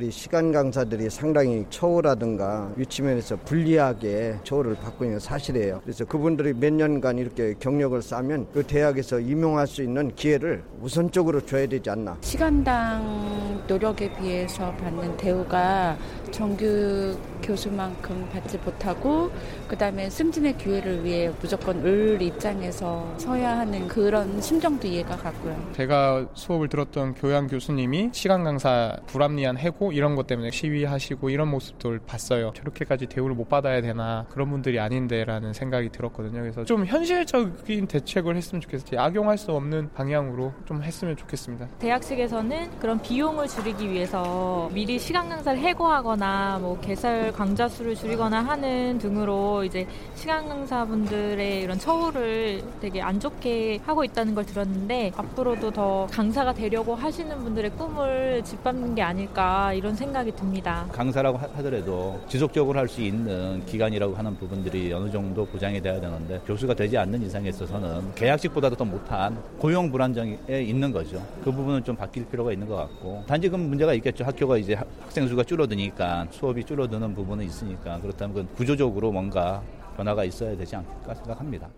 [0.00, 5.82] 우리 시간 강사들이 상당히 처우라든가 위치면에서 불리하게 처우를 받고 있는 사실이에요.
[5.82, 11.66] 그래서 그분들이 몇 년간 이렇게 경력을 쌓으면 그 대학에서 임용할 수 있는 기회를 우선적으로 줘야
[11.66, 12.16] 되지 않나.
[12.22, 15.98] 시간당 노력에 비해서 받는 대우가
[16.30, 19.30] 정규 교수만큼 받지 못하고
[19.68, 25.70] 그다음에 승진의 기회를 위해 무조건 을 입장에서 서야 하는 그런 심정도 이해가 가고요.
[25.74, 32.00] 제가 수업을 들었던 교양 교수님이 시간 강사 불합리한 해고 이런 것 때문에 시위하시고 이런 모습들
[32.06, 32.52] 봤어요.
[32.54, 36.40] 저렇게까지 대우를 못 받아야 되나 그런 분들이 아닌데라는 생각이 들었거든요.
[36.40, 39.00] 그래서 좀 현실적인 대책을 했으면 좋겠어요.
[39.00, 41.68] 악용할 수 없는 방향으로 좀 했으면 좋겠습니다.
[41.78, 48.40] 대학 측에서는 그런 비용을 줄이기 위해서 미리 시간 강사를 해고하거나 뭐 개설 강좌 수를 줄이거나
[48.42, 55.70] 하는 등으로 이제 시간 강사분들의 이런 처우를 되게 안 좋게 하고 있다는 걸 들었는데 앞으로도
[55.70, 60.86] 더 강사가 되려고 하시는 분들의 꿈을 짓밟는 게 아닐까 이런 생각이 듭니다.
[60.92, 66.74] 강사라고 하더라도 지속적으로 할 수 있는 기간이라고 하는 부분들이 어느 정도 보장이 돼야 되는데 교수가
[66.74, 71.24] 되지 않는 이상에 있어서는 계약직보다도 더 못한 고용 불안정에 있는 거죠.
[71.42, 74.24] 그 부분은 좀 바뀔 필요가 있는 것 같고 단지 그 문제가 있겠죠.
[74.24, 79.62] 학교가 이제 학생 수가 줄어드니까 수업이 줄어드는 부분은 있으니까 그렇다면 그 구조적으로 뭔가
[79.96, 81.70] 변화가 있어야 되지 않을까 생각합니다.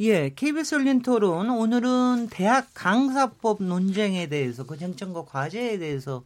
[0.00, 6.22] 예, KBS 열린 토론 오늘은 대학 강사법 논쟁에 대해서 그 쟁점과 과제에 대해서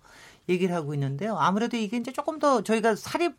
[0.48, 1.36] 얘기를 하고 있는데요.
[1.38, 3.34] 아무래도 이게 이제 조금 더 저희가 사립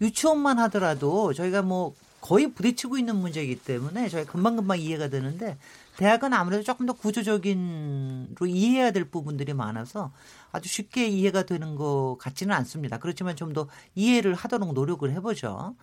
[0.00, 5.58] 유치원만 하더라도 저희가 뭐 거의 부딪히고 있는 문제이기 때문에 저희 금방금방 이해가 되는데
[5.98, 10.10] 대학은 아무래도 조금 더 구조적인로 이해해야 될 부분들이 많아서
[10.50, 12.98] 아주 쉽게 이해가 되는 것 같지는 않습니다.
[12.98, 15.76] 그렇지만 좀 더 이해를 하도록 노력을 해보죠.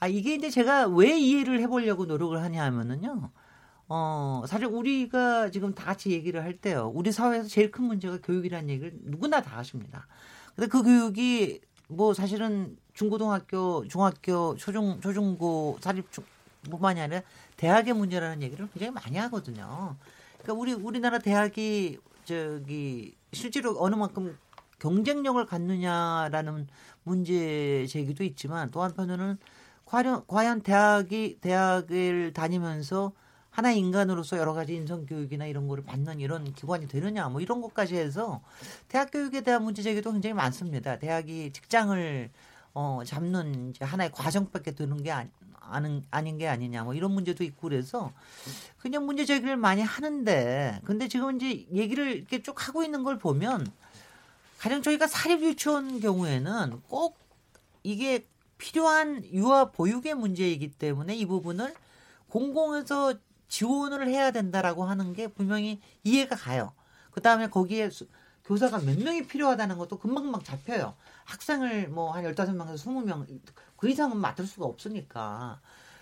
[0.00, 3.30] 아, 이게 이제 제가 왜 이해를 해보려고 노력을 하냐 하면은요.
[3.88, 6.90] 어, 사실 우리가 지금 다 같이 얘기를 할 때요.
[6.94, 10.06] 우리 사회에서 제일 큰 문제가 교육이라는 얘기를 누구나 다 하십니다.
[10.54, 16.06] 근데 그 교육이 뭐 사실은 중고등학교, 중학교, 초중, 초중고, 사립
[16.70, 17.22] 뿐만이 아니라
[17.56, 19.96] 대학의 문제라는 얘기를 굉장히 많이 하거든요.
[20.38, 24.38] 그러니까 우리, 우리나라 대학이 저기 실제로 어느 만큼
[24.78, 26.68] 경쟁력을 갖느냐라는
[27.02, 29.38] 문제 제기도 있지만 또 한편으로는
[29.84, 33.12] 과연, 과연 대학이 대학을 다니면서
[33.54, 37.94] 하나의 인간으로서 여러 가지 인성 교육이나 이런 거를 받는 이런 기관이 되느냐 뭐 이런 것까지
[37.94, 38.42] 해서
[38.88, 40.98] 대학 교육에 대한 문제 제기도 굉장히 많습니다.
[40.98, 42.30] 대학이 직장을
[42.74, 47.44] 어 잡는 이제 하나의 과정밖에 되는 게 아니, 아는 아닌 게 아니냐 뭐 이런 문제도
[47.44, 48.12] 있고 그래서
[48.78, 53.68] 그냥 문제 제기를 많이 하는데 근데 지금 이제 얘기를 이렇게 쭉 하고 있는 걸 보면
[54.58, 57.16] 가령 저희가 사립 유치원 경우에는 꼭
[57.84, 58.26] 이게
[58.58, 61.72] 필요한 유아 보육의 문제이기 때문에 이 부분을
[62.30, 63.14] 공공에서
[63.54, 66.72] 지원을 해야 된다라고 하는 게 분명히 이해가 가요.
[67.12, 67.88] 그 다음에 거기에
[68.44, 70.96] 교사가 몇 명이 필요하다는 것도 금방금방 잡혀요.
[71.24, 73.40] 학생을 뭐한 15명에서 20명,
[73.76, 75.60] 그 이상은 맡을 수가 없으니까.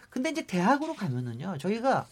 [0.08, 2.06] 근데 이제 대학으로 가면은요, 저희가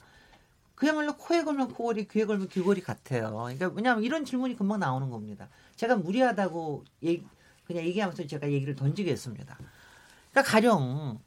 [0.75, 3.31] 그야말로 코에 걸면 코걸이, 귀에 걸면 귀걸이 같아요.
[3.31, 5.49] 그러니까 왜냐하면 이런 질문이 금방 나오는 겁니다.
[5.77, 7.27] 제가 무리하다고 얘기,
[7.67, 9.57] 그냥 얘기하면서 제가 얘기를 던지겠습니다.
[10.33, 11.19] 그러니까 가령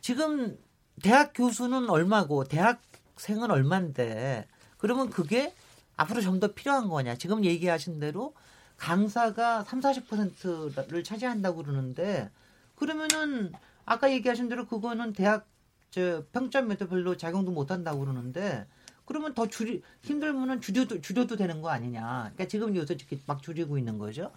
[0.00, 0.58] 지금
[1.02, 2.87] 대학 교수는 얼마고 대학
[3.20, 4.46] 생은 얼만데
[4.78, 5.54] 그러면 그게
[5.96, 7.16] 앞으로 좀 더 필요한 거냐.
[7.16, 8.34] 지금 얘기하신 대로
[8.76, 12.30] 강사가 3, 40%를 차지한다고 그러는데
[12.76, 13.52] 그러면은
[13.84, 15.46] 아까 얘기하신 대로 그거는 대학
[15.90, 18.66] 저 평점에도 별로 작용도 못 한다고 그러는데
[19.04, 22.30] 그러면 더 줄이 힘들면은 줄여도 줄여도 되는 거 아니냐.
[22.34, 24.30] 그러니까 지금 요새 이렇게 막 줄이고 있는 거죠.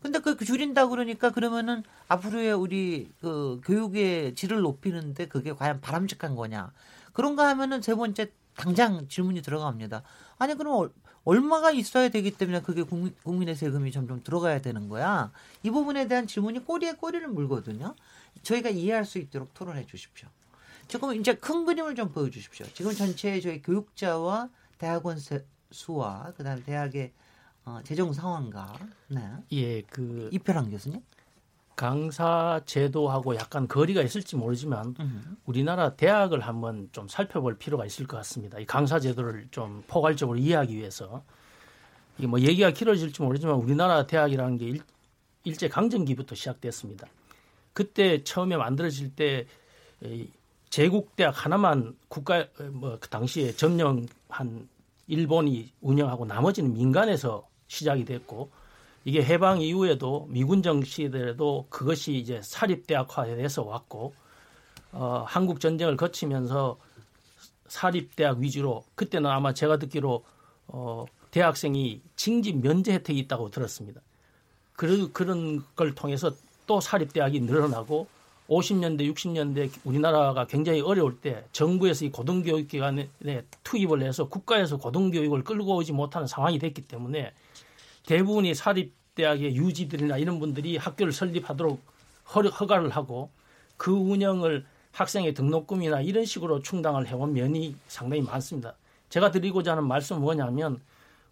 [0.00, 6.72] 근데 그 줄인다 그러니까 그러면은 앞으로의 우리 그 교육의 질을 높이는데 그게 과연 바람직한 거냐.
[7.12, 10.02] 그런가 하면은 세 번째 당장 질문이 들어갑니다.
[10.38, 10.90] 아니 그럼
[11.24, 15.30] 얼마가 있어야 되기 때문에 그게 국민, 국민 의 세금이 점점 들어가야 되는 거야.
[15.62, 17.94] 이 부분에 대한 질문이 꼬리에 꼬리를 물거든요.
[18.42, 20.28] 저희가 이해할 수 있도록 토론해 주십시오.
[20.88, 22.66] 조금 이제 큰 그림을 좀 보여주십시오.
[22.74, 24.48] 지금 전체 저희 교육자와
[24.78, 25.18] 대학원
[25.70, 27.12] 수와 그다음에 대학의
[27.64, 28.76] 어, 재정 상황과
[29.08, 29.30] 네.
[29.52, 31.00] 예, 그 이표랑 교수님.
[31.76, 35.36] 강사 제도하고 약간 거리가 있을지 모르지만 음.
[35.44, 38.58] 우리나라 대학을 한번 좀 살펴볼 필요가 있을 것 같습니다.
[38.58, 41.24] 이 강사 제도를 좀 포괄적으로 이해하기 위해서
[42.18, 44.82] 이게 뭐 얘기가 길어질지 모르지만 우리나라 대학이라는 게 일,
[45.44, 47.08] 일제 강점기부터 시작됐습니다.
[47.72, 50.28] 그때 처음에 만들어질 때이
[50.68, 54.08] 제국 대학 하나만 국가 뭐 그 당시에 점령한
[55.08, 58.50] 일본이 운영하고 나머지는 민간에서 시작이 됐고
[59.04, 64.14] 이게 해방 이후에도 미군정 시대에도 그것이 이제 사립대학화돼서 왔고
[64.92, 66.78] 어, 한국 전쟁을 거치면서
[67.66, 70.24] 사립대학 위주로 그때는 아마 제가 듣기로
[70.68, 74.00] 어, 대학생이 징집 면제 혜택이 있다고 들었습니다.
[74.74, 76.32] 그런 그런 걸 통해서
[76.66, 78.06] 또 사립대학이 늘어나고
[78.48, 83.08] 50년대, 60년대 우리나라가 굉장히 어려울 때 정부에서 이 고등교육 기관에
[83.64, 87.32] 투입을 해서 국가에서 고등교육을 끌고 오지 못하는 상황이 됐기 때문에
[88.06, 91.80] 대부분이 사립대학의 유지들이나 이런 분들이 학교를 설립하도록
[92.34, 93.30] 허, 허가를 하고
[93.76, 98.74] 그 운영을 학생의 등록금이나 이런 식으로 충당을 해온 면이 상당히 많습니다.
[99.08, 100.80] 제가 드리고자 하는 말씀은 뭐냐면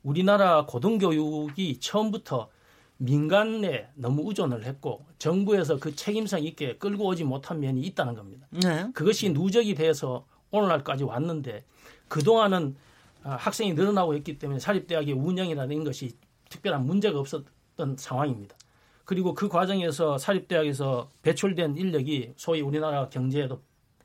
[0.02, 2.48] 우리나라 고등교육이 처음부터
[2.96, 8.46] 민간에 너무 의존을 했고 정부에서 그 책임성 있게 끌고 오지 못한 면이 있다는 겁니다.
[8.50, 8.90] 네.
[8.92, 11.64] 그것이 누적이 돼서 오늘날까지 왔는데
[12.08, 12.76] 그동안은
[13.22, 16.16] 아, 학생이 늘어나고 있기 때문에 사립대학의 운영이라는 것이
[16.50, 18.56] 특별한 문제가 없었던 상황입니다.
[19.04, 23.60] 그리고 그 과정에서 사립대학에서 배출된 인력이 소위 우리나라 경제에도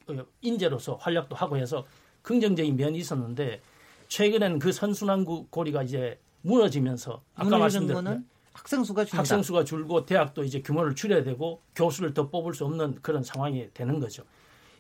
[0.08, 1.86] 어, 인재로서 활약도 하고 해서
[2.22, 3.62] 긍정적인 면이 있었는데
[4.08, 9.18] 최근에는 그 선순환 고리가 이제 무너지면서 아까 말씀드린 학생 수가 줄다.
[9.18, 13.68] 학생 수가 줄고 대학도 이제 규모를 줄여야 되고 교수를 더 뽑을 수 없는 그런 상황이
[13.74, 14.24] 되는 거죠.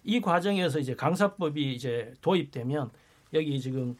[0.04, 2.90] 이 과정에서 이제 강사법이 이제 도입되면
[3.34, 3.98] 여기 지금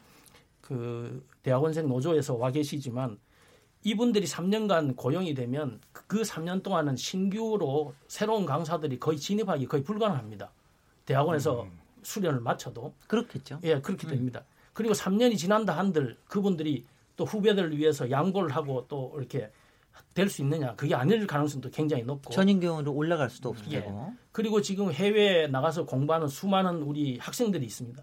[0.60, 3.18] 그 대학원생 노조에서 와 계시지만
[3.86, 10.50] 이분들이 3년간 고용이 되면 그 3년 동안은 신규로 새로운 강사들이 거의 진입하기 거의 불가능합니다.
[11.04, 11.78] 대학원에서 음.
[12.02, 13.60] 수련을 마쳐도 그렇겠죠.
[13.62, 14.40] 예, 그렇게 됩니다.
[14.40, 14.50] 음.
[14.72, 16.84] 그리고 3년이 지난다 한들 그분들이
[17.14, 19.52] 또 후배들을 위해서 양보를 하고 또 이렇게
[20.14, 23.86] 될 수 있느냐 그게 아닐 가능성도 굉장히 높고 전인 경우로 올라갈 수도 없고 예.
[24.32, 28.02] 그리고 지금 해외에 나가서 공부하는 수많은 우리 학생들이 있습니다.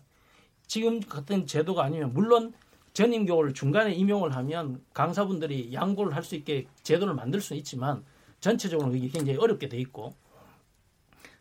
[0.65, 2.53] 지금 같은 제도가 아니면 물론
[2.93, 8.03] 전임 교를 중간에 임용을 하면 강사분들이 양보를 할 수 있게 제도를 만들 수는 있지만
[8.39, 10.13] 전체적으로 그게 굉장히 어렵게 돼 있고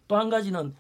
[0.09, 0.75] 또 한 가지는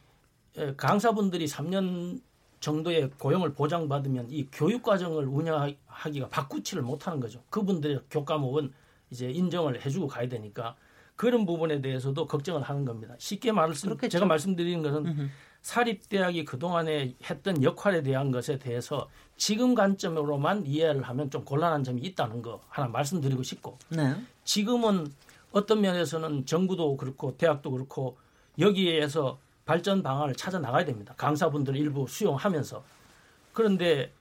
[0.76, 2.20] 강사분들이 3년
[2.60, 7.42] 정도의 고용을 보장받으면 이 교육 과정을 운영하기가 바꾸지를 못하는 거죠.
[7.50, 8.72] 그분들의 교과목은
[9.10, 10.76] 이제 인정을 해주고 가야 되니까
[11.16, 13.14] 그런 부분에 대해서도 걱정을 하는 겁니다.
[13.19, 14.12] 쉽게 말씀 그렇겠죠.
[14.12, 15.30] 제가 말씀드리는 것은
[15.62, 22.43] 사립대학이 그동안에 했던 역할에 대한 것에 대해서 지금 관점으로만 이해를 하면 좀 곤란한 점이 있다는
[22.43, 24.14] 거 하나 말씀드리고 싶고 네.
[24.44, 25.12] 지금은
[25.53, 28.17] 어떤 면에서는 정부도 그렇고 대학도 그렇고
[28.59, 31.14] 여기에서 발전 방안을 찾아 나가야 됩니다.
[31.17, 32.82] 강사분들 일부 수용하면서
[33.53, 34.12] 그런데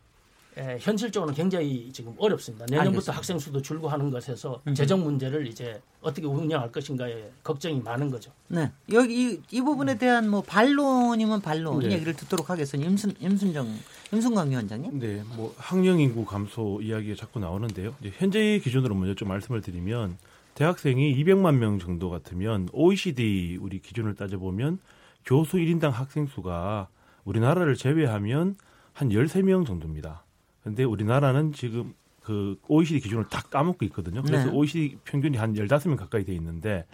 [0.58, 2.66] 에, 현실적으로는 굉장히 지금 어렵습니다.
[2.66, 3.18] 내년부터 알겠습니다.
[3.18, 4.74] 학생 수도 줄고 하는 것에서 음.
[4.74, 8.32] 재정 문제를 이제 어떻게 운영할 것인가에 걱정이 많은 거죠.
[8.48, 8.72] 네.
[8.92, 11.92] 여기 이, 이 부분에 대한 뭐 반론이면 반론 네.
[11.92, 12.90] 얘기를 듣도록 하겠습니다.
[12.90, 13.78] 임순 임순정
[14.12, 15.00] 임순강 위원장님.
[15.00, 15.24] 네.
[15.36, 17.96] 뭐 학령 인구 감소 이야기가 자꾸 나오는데요.
[18.02, 20.18] 이제 현재 기준으로 먼저 좀 말씀을 드리면
[20.56, 24.80] 대학생이 200만 명 정도 같으면 OECD 우리 기준을 따져 보면
[25.26, 26.90] 교수 1인당 학생 수가
[27.24, 28.56] 우리나라를 제외하면
[28.94, 30.24] 한 13명 정도입니다.
[30.64, 34.22] 근데 우리나라는 지금 그 OECD 기준을 다 까먹고 있거든요.
[34.22, 34.56] 그래서 네.
[34.56, 36.86] OECD 평균이 한 15명 가까이 돼 있는데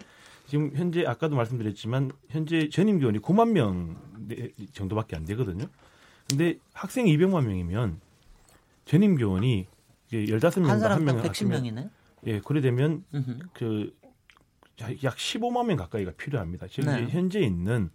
[0.46, 3.96] 지금 현재 아까도 말씀드렸지만 현재 전임 교원이 9만 명
[4.72, 5.66] 정도밖에 안 되거든요.
[6.28, 8.00] 근데 학생이 200만 명이면
[8.86, 9.66] 전임 교원이
[10.06, 11.90] 이제 15명 한 명을 110명이네.
[12.26, 13.04] 예, 그래 되면
[13.52, 13.98] 그
[14.80, 16.68] 약 15만 명 가까이가 필요합니다.
[16.68, 17.08] 지금 네.
[17.08, 17.90] 현재 있는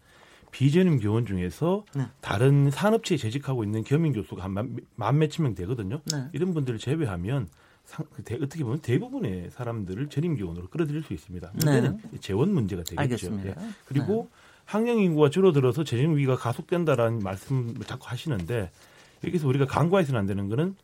[0.53, 2.03] 비전임 교원 중에서 네.
[2.21, 5.99] 다른 산업체에 재직하고 있는 겸임 교수가 한만 몇천 명 되거든요.
[6.05, 6.27] 네.
[6.31, 7.49] 이런 분들을 제외하면
[7.85, 11.51] 상, 대, 어떻게 보면 대부분의 사람들을 전임 교원으로 끌어들일 수 있습니다.
[11.53, 11.65] 네.
[11.65, 12.19] 문제는 네.
[12.19, 13.35] 재원 문제가 되겠죠.
[13.45, 13.55] 예.
[13.85, 14.37] 그리고 네.
[14.65, 18.69] 학령 인구가 줄어들어서 재정 위기가 가속된다라는 말씀을 자꾸 하시는데
[19.25, 20.75] 여기서 우리가 간과해서는 안 되는 거는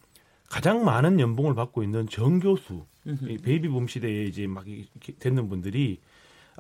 [0.50, 2.86] 가장 많은 연봉을 받고 있는 정교수,
[3.44, 4.66] 베이비붐 시대에 이제 막
[5.20, 6.00] 됐는 분들이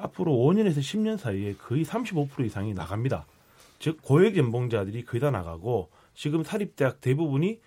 [0.01, 3.25] 앞으로 5년에서 10년 사이에 거의 35% 이상이 나갑니다.
[3.79, 7.59] 즉 고액 연봉자들이 거의 다 나가고 지금 사립대학 대부분이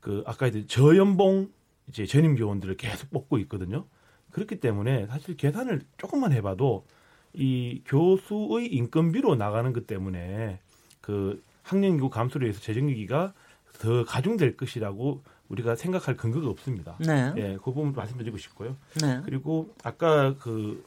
[0.00, 1.50] 그 아까 했던 저연봉
[1.88, 3.86] 이제 전임 교원들을 계속 뽑고 있거든요.
[4.30, 6.84] 그렇기 때문에 사실 계산을 조금만 해봐도
[7.32, 10.60] 이 교수의 인건비로 나가는 것 때문에
[11.00, 13.34] 그 학년인구 감소로 해서 재정위기가
[13.80, 16.96] 더 가중될 것이라고 우리가 생각할 근거가 없습니다.
[16.98, 17.32] 네.
[17.36, 18.76] 예, 그 부분 말씀드리고 싶고요.
[19.00, 19.20] 네.
[19.24, 20.84] 그리고 아까 그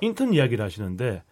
[0.00, 1.22] 인턴 이야기를 하시는데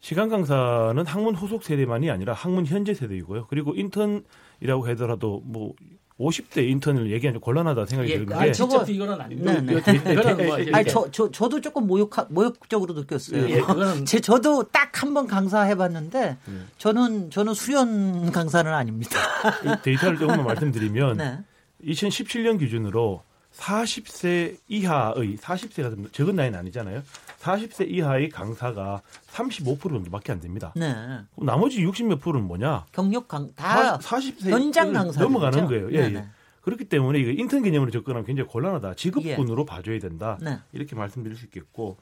[0.00, 3.46] 시간 강사는 학문 후속 세대만이 아니라 학문 현재 세대이고요.
[3.48, 5.72] 그리고 인턴이라고 하더라도 뭐
[6.20, 9.60] 50대 인턴을 얘기하는 게 곤란하다 생각이 예, 드는 게 아, 저거 이거는 아닙니다.
[9.60, 10.12] 네, 네.
[10.12, 13.48] 이거는 뭐 아니 저, 저 저도 조금 모욕 모욕적으로 느꼈어요.
[13.50, 16.36] 예, 그거는 제 저도 딱 한 번 강사해 봤는데
[16.78, 19.18] 저는 저는 수련 강사는 아닙니다.
[19.64, 21.38] 이 데이터를 조금만 말씀드리면 네.
[21.84, 23.22] 2017년 기준으로
[23.54, 27.02] 40세 이하의 40세가 적은 나이는 아니잖아요.
[27.44, 30.72] 40세 이하의 강사가 35% 정도밖에 안 됩니다.
[30.74, 30.92] 네.
[31.34, 32.86] 그럼 나머지 60 몇 프로는 뭐냐?
[32.92, 35.92] 경력 강 다 40세 현장 강사 넘어가는 거예요.
[35.92, 36.14] 예.
[36.14, 36.24] 예.
[36.62, 38.94] 그렇기 때문에 이거 인턴 개념으로 접근하면 굉장히 곤란하다.
[38.94, 40.38] 지급군으로 봐줘야 된다.
[40.40, 40.58] 네.
[40.72, 41.98] 이렇게 말씀드릴 수 있겠고,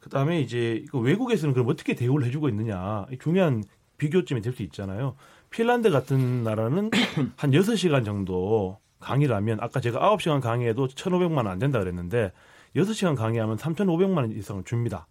[0.00, 3.62] 그 다음에 이제 외국에서는 그럼 어떻게 대우를 해주고 있느냐 이 중요한
[3.98, 5.16] 비교점이 될 수 있잖아요.
[5.50, 6.90] 핀란드 같은 나라는
[7.36, 12.32] 한 6시간 정도 강의를 하면 아까 제가 9시간 강의해도 1,500만 원안 된다 그랬는데
[12.76, 15.06] 6시간 강의하면 3,500만 원 이상을 줍니다.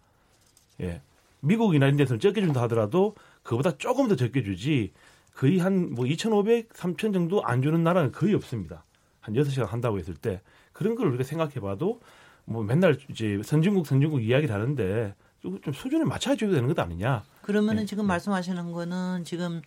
[0.80, 1.02] 예.
[1.40, 4.92] 미국이나 이런 데서는 적게 준다 하더라도 그보다 조금 더 적게 주지
[5.34, 8.84] 거의 한뭐 2,500, 3,000 정도 안 주는 나라는 거의 없습니다.
[9.20, 10.40] 한 6시간 한다고 했을 때
[10.72, 12.00] 그런 걸 우리가 생각해 봐도
[12.44, 17.22] 뭐 맨날 이제 선진국 선진국 이야기를 하는데 좀 수준을 맞춰줘야 되는 것 아니냐.
[17.42, 17.86] 그러면은 네.
[17.86, 19.60] 지금 말씀하시는 거는 지금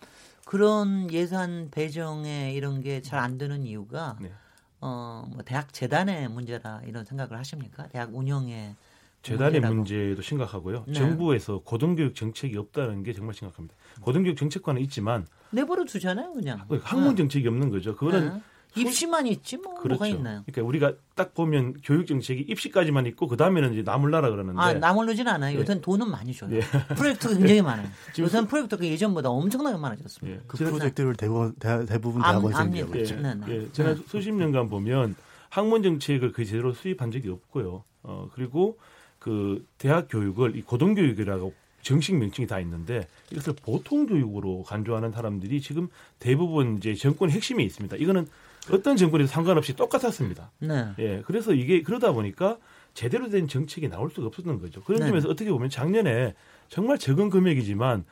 [0.44, 4.32] 그런 예산 배정에 이런 게 잘 안 되는 이유가 네.
[4.80, 7.86] 어 뭐 대학 재단의 문제다 이런 생각을 하십니까?
[7.88, 8.74] 대학 운영에
[9.22, 9.74] 재단의 문제라고.
[9.76, 10.84] 문제도 심각하고요.
[10.86, 10.92] 네.
[10.94, 13.74] 정부에서 고등교육 정책이 없다는 게 정말 심각합니다.
[14.00, 16.66] 고등교육 정책과는 있지만 내버려 두잖아요, 그냥.
[16.82, 17.94] 학문 정책이 없는 거죠.
[17.96, 18.42] 그거는 네.
[18.76, 19.88] 입시만 있지 뭐 그렇죠.
[19.88, 20.42] 뭐가 있나요?
[20.46, 25.26] 그러니까 우리가 딱 보면 교육 정책이 입시까지만 있고 그 다음에는 이제 나물나라 그러는데 아, 나물르진
[25.28, 25.56] 않아요.
[25.56, 25.60] 예.
[25.60, 26.54] 요새는 돈은 많이 줘요.
[26.54, 26.60] 예.
[26.94, 27.88] 프로젝트가 굉장히 많아요.
[28.18, 30.38] 요새는 프로젝트가 예전보다 엄청나게 많아졌습니다.
[30.38, 30.44] 예.
[30.46, 32.98] 그 프로젝트를 대부분, 대, 대부분 암- 대학원생들이 하고.
[32.98, 33.16] 있죠.
[33.16, 33.46] 네, 네.
[33.48, 33.96] 예, 네.
[34.06, 35.16] 수십 년간 보면
[35.48, 37.82] 학문 정책을 그 제대로 수립한 적이 없고요.
[38.02, 38.78] 어 그리고
[39.18, 45.60] 그 대학 교육을 이 고등 교육이라고 정식 명칭이 다 있는데 이것을 보통 교육으로 간주하는 사람들이
[45.60, 47.96] 지금 대부분 이제 정권의 핵심에 있습니다.
[47.96, 48.26] 이거는
[48.72, 50.50] 어떤 정권에도 상관없이 똑같았습니다.
[50.58, 50.88] 네.
[50.98, 52.58] 예, 그래서 이게 그러다 보니까
[52.94, 54.82] 제대로 된 정책이 나올 수가 없었던 거죠.
[54.82, 55.08] 그런 네.
[55.08, 56.34] 점에서 어떻게 보면 작년에
[56.68, 58.04] 정말 적은 금액이지만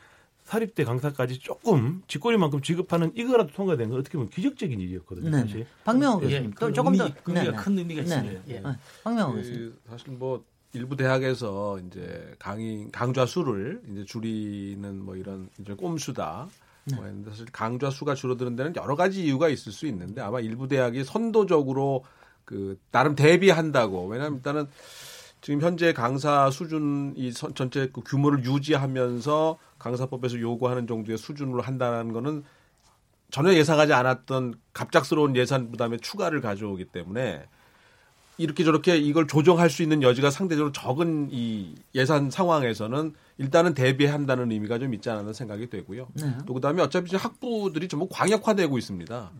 [0.44, 5.30] 사립대 강사까지 조금 쥐꼬리만큼 지급하는 이거라도 통과된 건 어떻게 보면 기적적인 일이었거든요.
[5.30, 5.40] 네.
[5.42, 5.66] 사실.
[5.84, 7.56] 박명호 예, 교수님 그또 조금 더 의미, 의미가 네, 네.
[7.56, 8.06] 큰 의미가 네.
[8.06, 8.40] 있습니다.
[8.48, 8.60] 예.
[8.60, 8.76] 네.
[9.04, 9.58] 박명호 교수님.
[9.58, 16.48] 그 사실 뭐 일부 대학에서 이제 강의 강좌 수를 이제 줄이는 뭐 이런 이제 꼼수다.
[16.94, 20.68] 뭐 했는데 사실 강좌 수가 줄어드는 데는 여러 가지 이유가 있을 수 있는데 아마 일부
[20.68, 22.04] 대학이 선도적으로
[22.44, 24.06] 그 나름 대비한다고.
[24.06, 24.66] 왜냐하면 일단은
[25.40, 32.12] 지금 현재 강사 수준 이 선- 전체 그 규모를 유지하면서 강사법에서 요구하는 정도의 수준으로 한다는
[32.12, 32.44] 거는
[33.30, 37.44] 전혀 예상하지 않았던 갑작스러운 예산 부담에 추가를 가져오기 때문에
[38.38, 44.78] 이렇게 저렇게 이걸 조정할 수 있는 여지가 상대적으로 적은 이 예산 상황에서는 일단은 대비한다는 의미가
[44.78, 46.08] 좀 있지 않았나 생각이 되고요.
[46.14, 46.38] 네.
[46.46, 49.30] 또 그다음에 어차피 지금 학부들이 전부 광역화되고 있습니다.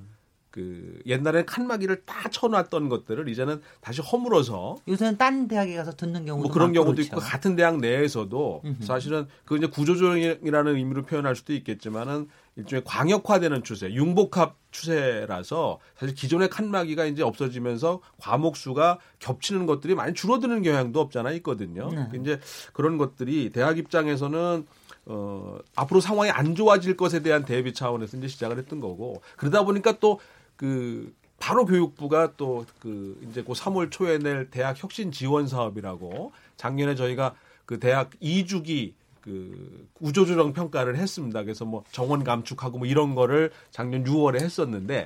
[0.58, 6.48] 그 옛날에 칸막이를 다 쳐놨던 것들을 이제는 다시 허물어서 요새는 딴 대학에 가서 듣는 경우도
[6.48, 7.06] 뭐 그런 경우도 그렇죠.
[7.06, 8.82] 있고 같은 대학 내에서도 음흠.
[8.82, 16.50] 사실은 그 이제 구조조정이라는 의미로 표현할 수도 있겠지만은 일종의 광역화되는 추세, 융복합 추세라서 사실 기존의
[16.50, 21.88] 칸막이가 이제 없어지면서 과목 수가 겹치는 것들이 많이 줄어드는 경향도 없잖아 있거든요.
[21.88, 22.08] 네.
[22.20, 22.40] 이제
[22.72, 24.66] 그런 것들이 대학 입장에서는
[25.06, 30.00] 어 앞으로 상황이 안 좋아질 것에 대한 대비 차원에서 이제 시작을 했던 거고 그러다 보니까
[30.00, 30.18] 또
[30.58, 36.94] 그 바로 교육부가 또 그 이제 그 3월 초에 낼 대학 혁신 지원 사업이라고 작년에
[36.94, 37.34] 저희가
[37.64, 41.42] 그 대학 2주기 그 구조조정 평가를 했습니다.
[41.42, 45.04] 그래서 뭐 정원 감축하고 뭐 이런 거를 작년 6월에 했었는데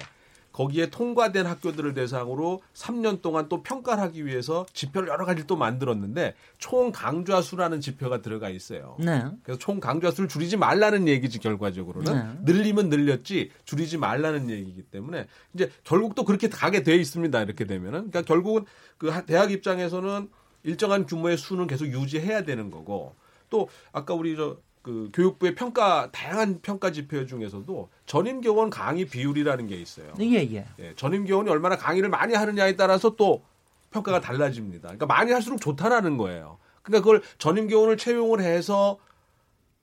[0.53, 6.35] 거기에 통과된 학교들을 대상으로 3년 동안 또 평가를 하기 위해서 지표를 여러 가지 또 만들었는데
[6.59, 8.97] 총 강좌 수라는 지표가 들어가 있어요.
[8.99, 9.25] 네.
[9.43, 12.13] 그래서 총 강좌 수를 줄이지 말라는 얘기지 결과적으로는
[12.45, 12.53] 네.
[12.53, 17.41] 늘리면 늘렸지 줄이지 말라는 얘기이기 때문에 이제 결국 또 그렇게 가게 돼 있습니다.
[17.43, 18.65] 이렇게 되면은 그러니까 결국은
[18.99, 20.29] 그 하- 대학 입장에서는
[20.65, 23.15] 일정한 규모의 수는 계속 유지해야 되는 거고
[23.51, 29.67] 또 아까 우리 저 그 교육부의 평가 다양한 평가 지표 중에서도 전임 교원 강의 비율이라는
[29.69, 30.13] 게 있어요.
[30.21, 30.67] 예, 예.
[30.81, 33.45] 예, 전임 교원이 얼마나 강의를 많이 하느냐에 따라서 또
[33.93, 34.89] 평가가 달라집니다.
[34.89, 36.59] 그러니까 많이 할수록 좋다라는 거예요.
[36.83, 38.99] 그러니까 그걸 전임 교원을 채용을 해서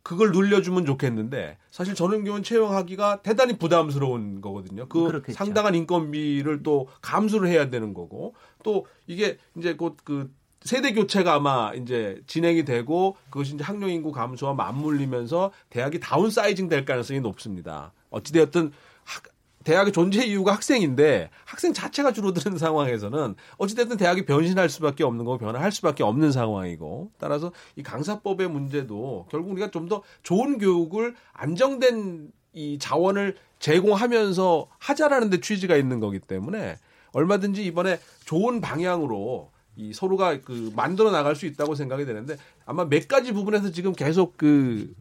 [0.03, 4.87] 그걸 늘려주면 좋겠는데 사실 전임 교원 채용하기가 대단히 부담스러운 거거든요.
[4.89, 5.37] 그 그렇겠죠.
[5.37, 10.31] 상당한 인건비를 또 감수를 해야 되는 거고 또 이게 이제 곧그
[10.63, 16.85] 세대 교체가 아마 이제 진행이 되고 그것이 이제 학령 인구 감소와 맞물리면서 대학이 다운사이징 될
[16.85, 17.93] 가능성이 높습니다.
[18.09, 18.71] 어찌되었든
[19.05, 19.23] 학-
[19.63, 25.71] 대학의 존재 이유가 학생인데 학생 자체가 줄어드는 상황에서는 어찌됐든 대학이 변신할 수밖에 없는 거고 변화할
[25.71, 32.77] 수밖에 없는 상황이고 따라서 이 강사법의 문제도 결국 우리가 좀 더 좋은 교육을 안정된 이
[32.79, 36.77] 자원을 제공하면서 하자라는 데 취지가 있는 거기 때문에
[37.11, 43.07] 얼마든지 이번에 좋은 방향으로 이 서로가 그 만들어 나갈 수 있다고 생각이 되는데 아마 몇
[43.07, 44.93] 가지 부분에서 지금 계속 그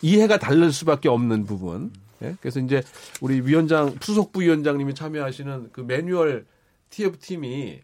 [0.00, 1.92] 이해가 다를 수밖에 없는 부분.
[2.22, 2.36] 예?
[2.40, 2.82] 그래서 이제
[3.20, 6.46] 우리 위원장 수석 부 위원장님이 참여하시는 그 매뉴얼
[6.90, 7.80] TF 팀이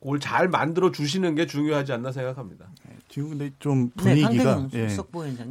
[0.00, 2.66] 그걸 잘 만들어 주시는 게 중요하지 않나 생각합니다.
[2.88, 4.96] 네, 지금 근데 좀 네, 분위기가 네, 예,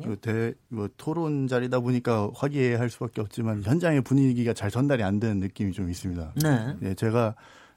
[0.04, 5.39] 그 대, 뭐 토론 자리다 보니까 화기애애할 수밖에 없지만 현장의 분위기가 잘 전달이 안 되는
[5.39, 6.34] 느낌이 좀 있습니다.
[6.42, 6.75] 네.
[6.84, 7.36] 예, 제가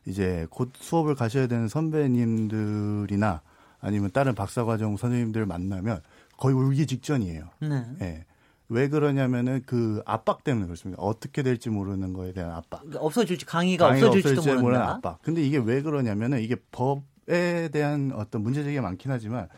[0.09, 3.43] 이제 곧 수업을 가셔야 되는 선배님들이나
[3.81, 6.01] 아니면 다른 박사과정 선생님들 만나면
[6.39, 7.45] 거의 울기 직전이에요.
[7.61, 7.85] 네.
[8.01, 8.25] 예.
[8.71, 11.01] 왜 그러냐면은 그 압박 때문에 그렇습니다.
[11.01, 12.81] 어떻게 될지 모르는 거에 대한 압박.
[12.81, 14.63] 그러니까 없어질지 강의가, 강의가 없어질지도 모른다.
[14.63, 15.23] 모르는 압박.
[15.23, 19.49] 근데 이게 왜 그러냐면은 이게 법에 대한 어떤 문제 제기가 많긴 하지만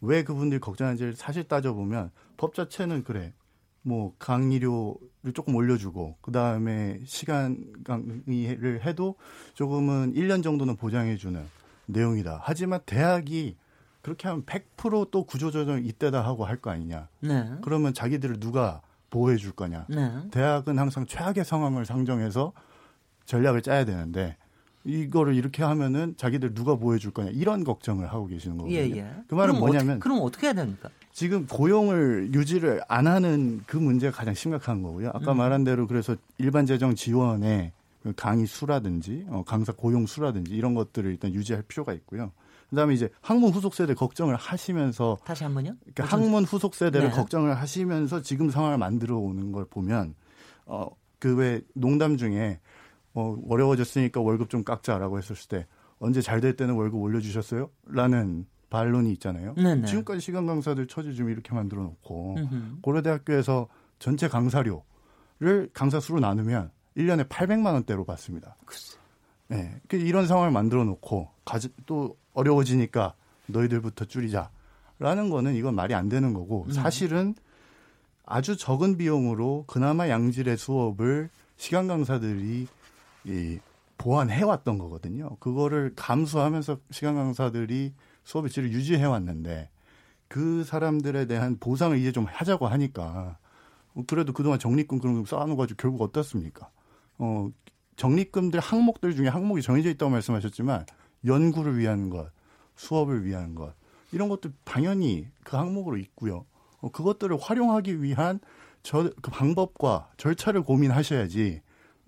[0.00, 3.32] 왜 그분들이 걱정하는지를 사실 따져보면 법 자체는 그래.
[3.86, 9.16] 뭐 강의료를 조금 올려주고 그 다음에 시간 강의를 해도
[9.52, 11.40] 조금은 1년 정도는 보장해주는
[11.86, 12.40] 내용이다.
[12.42, 13.56] 하지만 대학이
[14.00, 17.08] 그렇게 하면 100%또 구조조정 이때다 하고 할 거 아니냐.
[17.20, 17.50] 네.
[17.62, 19.86] 그러면 자기들을 누가 보호해 줄 거냐.
[19.88, 20.10] 네.
[20.30, 22.52] 대학은 항상 최악의 상황을 상정해서
[23.26, 24.36] 전략을 짜야 되는데
[24.84, 28.78] 이거를 이렇게 하면은 자기들 누가 보호해 줄 거냐 이런 걱정을 하고 계시는 거거든요.
[28.78, 29.10] 예, 예.
[29.28, 30.88] 그 말은 뭐냐면 어떻게, 그럼 어떻게 해야 됩니까?
[31.14, 35.10] 지금 고용을 유지를 안 하는 그 문제가 가장 심각한 거고요.
[35.14, 35.36] 아까 음.
[35.38, 41.08] 말한 대로 그래서 일반 재정 지원에 그 강의 수라든지 어, 강사 고용 수라든지 이런 것들을
[41.08, 42.32] 일단 유지할 필요가 있고요.
[42.68, 45.76] 그다음에 이제 학문 후속 세대 걱정을 하시면서 다시 한 번요?
[45.94, 47.14] 그러니까 학문 후속 세대를 네.
[47.14, 50.14] 걱정을 하시면서 지금 상황을 만들어 오는 걸 보면
[50.66, 50.88] 어
[51.20, 52.58] 그 왜 농담 중에
[53.14, 55.66] 어 어려워졌으니까 월급 좀 깎자라고 했었을 때
[56.00, 57.70] 언제 잘 될 때는 월급 올려주셨어요?
[57.86, 59.54] 라는 반론이 있잖아요.
[59.54, 59.86] 네네.
[59.86, 62.36] 지금까지 시간 강사들 처지 좀 이렇게 만들어 놓고
[62.82, 63.68] 고려대학교에서
[64.00, 68.56] 전체 강사료를 강사 수로 나누면 1년에 800만 원대로 받습니다.
[68.66, 68.98] 글쎄.
[69.46, 69.80] 네.
[69.88, 73.14] 그 이런 상황을 만들어 놓고 가지, 또 어려워지니까
[73.46, 76.72] 너희들부터 줄이자라는 거는 이건 말이 안 되는 거고 음.
[76.72, 77.34] 사실은
[78.26, 82.66] 아주 적은 비용으로 그나마 양질의 수업을 시간 강사들이
[83.24, 83.58] 이
[83.98, 85.36] 보완해 왔던 거거든요.
[85.38, 87.92] 그거를 감수하면서 시간 강사들이
[88.24, 89.70] 수업의 질을 유지해 왔는데
[90.28, 93.38] 그 사람들에 대한 보상을 이제 좀 하자고 하니까
[94.06, 96.70] 그래도 그동안 적립금 그런 거 쌓아놓아가지고 결국 어떻습니까?
[97.18, 97.50] 어,
[97.96, 100.86] 적립금들 항목들 중에 항목이 정해져 있다고 말씀하셨지만
[101.24, 102.30] 연구를 위한 것,
[102.74, 103.74] 수업을 위한 것
[104.10, 106.44] 이런 것도 당연히 그 항목으로 있고요.
[106.80, 108.40] 어, 그것들을 활용하기 위한
[108.82, 111.62] 저, 그 방법과 절차를 고민하셔야지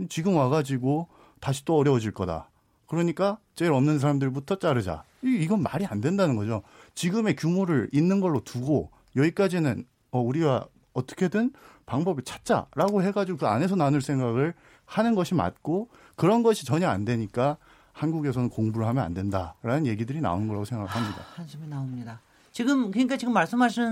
[0.08, 1.08] 지금 와가지고
[1.40, 2.50] 다시 또 어려워질 거다.
[2.86, 5.04] 그러니까 제일 없는 사람들부터 자르자.
[5.26, 6.62] 이, 건 말이 안 된다는 거죠.
[6.94, 11.52] 지금의 규모를 있는 걸로 두고 여기까지는 어, 우리가 어떻게든
[11.84, 17.58] 방법을 찾자라고 해가지고 그 안에서 나눌 생각을 하는 것이 맞고 그런 것이 전혀 안 되니까
[17.92, 21.20] 한국에서는 공부를 하면 안 된다라는 얘기들이 나오는 거라고 생각합니다.
[21.20, 22.20] 아, 한숨이 나옵니다.
[22.52, 23.84] 지금 그러니까 지금 말씀하신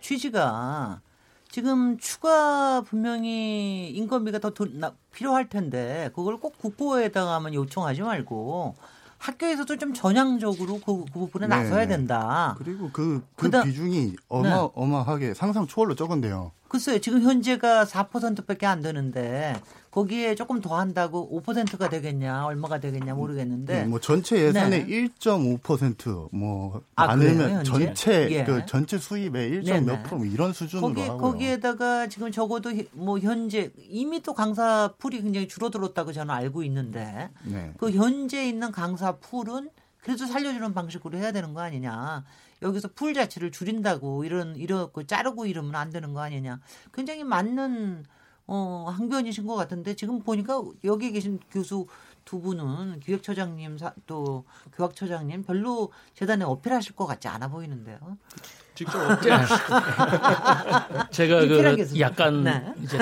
[0.00, 1.00] 취지가
[1.48, 4.50] 지금 추가 분명히 인건비가 더
[5.12, 8.74] 필요할 텐데 그걸 꼭 국보에다가만 요청하지 말고
[9.24, 11.56] 학교에서도 좀 전향적으로 그, 그 부분에 네.
[11.56, 12.54] 나서야 된다.
[12.58, 15.34] 그리고 그, 그 그다, 비중이 어마어마하게 네.
[15.34, 16.52] 상상 초월로 적은데요.
[16.68, 19.54] 글쎄요, 지금 현재가 4%밖에 안 되는데
[19.94, 23.82] 거기에 조금 더 한다고 5%가 되겠냐, 얼마가 되겠냐 모르겠는데.
[23.82, 25.08] 네, 뭐 전체 예산의 네.
[25.20, 28.42] 1.5%뭐 아, 많으면 전체 예.
[28.42, 29.82] 그 전체 수입의 1.
[29.82, 31.18] 몇 프로 뭐 이런 수준으로 거기, 하고요.
[31.18, 37.72] 거기에다가 지금 적어도 뭐 현재 이미 또 강사 풀이 굉장히 줄어들었다고 저는 알고 있는데 네.
[37.78, 39.70] 그 현재 있는 강사 풀은
[40.02, 42.24] 그래도 살려주는 방식으로 해야 되는 거 아니냐.
[42.62, 46.58] 여기서 풀 자체를 줄인다고 이런 이렇고 자르고 이러면 안 되는 거 아니냐.
[46.92, 48.06] 굉장히 맞는
[48.46, 51.86] 어, 항변이신 것 같은데 지금 보니까 여기 계신 교수
[52.24, 57.98] 두 분은 기획처장님 또 교학처장님 별로 재단에 어필하실 것 같지 않아 보이는데요.
[58.74, 59.56] 직접 어필하시죠.
[61.12, 62.72] 제가 그 약간 네.
[62.82, 62.98] 이제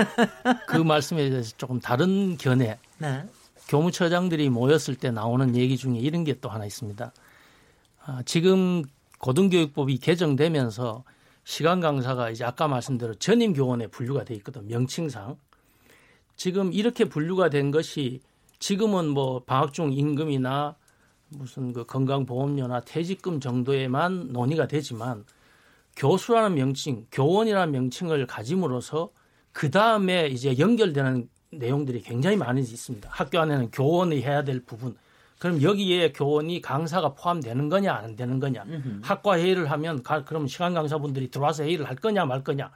[0.66, 2.78] 그 말씀에 대해서 조금 다른 견해.
[2.98, 3.24] 네.
[3.68, 7.12] 교무처장들이 모였을 때 나오는 얘기 중에 이런 게 또 하나 있습니다.
[8.04, 8.82] 아, 지금
[9.18, 11.04] 고등교육법이 개정되면서
[11.44, 15.36] 시간 강사가 이제 아까 말씀대로 전임 교원에 분류가 돼 있거든 명칭상.
[16.36, 18.20] 지금 이렇게 분류가 된 것이
[18.58, 20.76] 지금은 뭐 방학 중 임금이나
[21.28, 25.24] 무슨 그 건강보험료나 퇴직금 정도에만 논의가 되지만
[25.96, 29.10] 교수라는 명칭, 교원이라는 명칭을 가짐으로써
[29.52, 33.08] 그 다음에 이제 연결되는 내용들이 굉장히 많이 있습니다.
[33.12, 34.96] 학교 안에는 교원이 해야 될 부분.
[35.42, 38.62] 그럼 여기에 교원이 강사가 포함되는 거냐 안 되는 거냐.
[38.62, 39.00] 음흠.
[39.02, 42.70] 학과 회의를 하면 가, 그럼 시간 강사분들이 들어와서 회의를 할 거냐 말 거냐.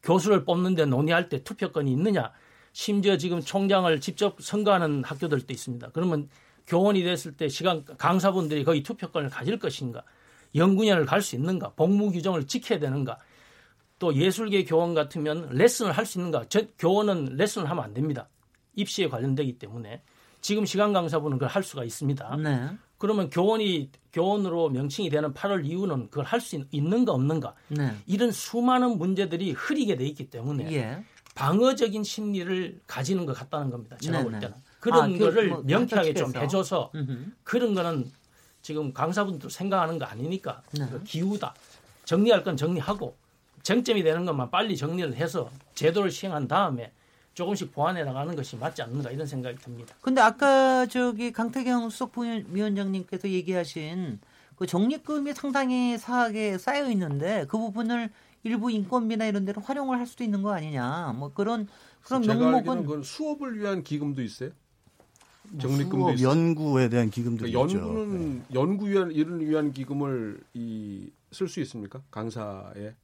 [0.00, 2.30] 교수를 뽑는데 논의할 때 투표권이 있느냐.
[2.72, 5.90] 심지어 지금 총장을 직접 선거하는 학교들도 있습니다.
[5.92, 6.28] 그러면
[6.68, 10.04] 교원이 됐을 때 시간 강사분들이 거의 투표권을 가질 것인가.
[10.54, 11.70] 연구년을 갈 수 있는가.
[11.70, 13.18] 복무 규정을 지켜야 되는가.
[13.98, 16.44] 또 예술계 교원 같으면 레슨을 할 수 있는가?
[16.48, 18.28] 저 교원은 레슨을 하면 안 됩니다.
[18.76, 20.00] 입시에 관련되기 때문에
[20.44, 22.36] 지금 시간 강사분은 그걸 할 수가 있습니다.
[22.36, 22.68] 네.
[22.98, 27.54] 그러면 교원이 교원으로 명칭이 되는 8월 이후는 그걸 할 수 있는가 없는가?
[27.68, 27.96] 네.
[28.04, 31.02] 이런 수많은 문제들이 흐리게 돼 있기 때문에 예.
[31.34, 33.96] 방어적인 심리를 가지는 것 같다는 겁니다.
[33.96, 34.30] 제가 네네.
[34.30, 37.24] 볼 때는 그런 아, 그 거를 뭐, 명쾌하게 좀 해줘서 음흠.
[37.42, 38.12] 그런 거는
[38.60, 40.86] 지금 강사분들 생각하는 거 아니니까 네.
[40.90, 41.54] 그 기우다.
[42.04, 43.16] 정리할 건 정리하고
[43.62, 46.92] 쟁점이 되는 것만 빨리 정리를 해서 제도를 시행한 다음에
[47.34, 49.94] 조금씩 보완해 나가는 것이 맞지 않는가 이런 생각이 듭니다.
[50.00, 54.20] 근데 아까 저기 강태경 수석부위원장님께서 얘기하신
[54.56, 58.10] 그 적립금이 상당히 사하게 쌓여 있는데 그 부분을
[58.44, 61.14] 일부 인건비나 이런 데로 활용을 할 수도 있는 거 아니냐.
[61.16, 61.66] 뭐 그런
[62.02, 64.50] 그런 명목은 그 수업을 위한 기금도 있어요.
[65.60, 66.28] 적립금도 있어요.
[66.28, 67.78] 연구에 대한 기금도 그러니까 있죠.
[67.78, 68.44] 연구는 네.
[68.54, 72.00] 연구 위한 이를 위한 기금을 이 쓸 수 있습니까?
[72.10, 72.94] 강사에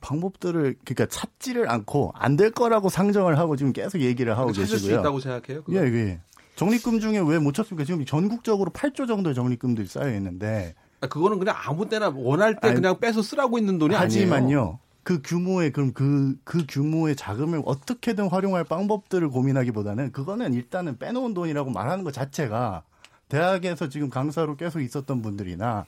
[0.00, 4.66] 방법들을 그러니까 찾지를 않고 안 될 거라고 상정을 하고 지금 계속 얘기를 하고 계시고요.
[4.66, 5.62] 찾을 수 있다고 생각해요?
[5.70, 6.20] 예, 예.
[6.56, 7.84] 적립금 중에 왜 못 찾습니까?
[7.84, 12.74] 지금 전국적으로 8조 정도의 적립금들이 쌓여 있는데 아, 그거는 그냥 아무 때나 원할 때 아니,
[12.76, 14.36] 그냥 빼서 쓰라고 있는 돈이 하지만요.
[14.44, 14.78] 아니에요.
[15.02, 21.70] 그 규모의 그럼 그, 그 규모의 자금을 어떻게든 활용할 방법들을 고민하기보다는 그거는 일단은 빼놓은 돈이라고
[21.70, 22.84] 말하는 것 자체가
[23.28, 25.84] 대학에서 지금 강사로 계속 있었던 분들이나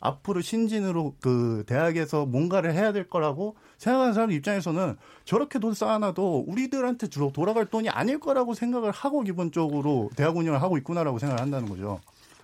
[0.00, 7.08] 앞으로 신진으로 그 대학에서 뭔가를 해야 될 거라고 생각하는 사람 입장에서는 저렇게 돈 쌓아놔도 우리들한테
[7.08, 12.00] 주로 돌아갈 돈이 아닐 거라고 생각을 하고 기본적으로 대학 운영을 하고 있구나라고 생각을 한다는 거죠.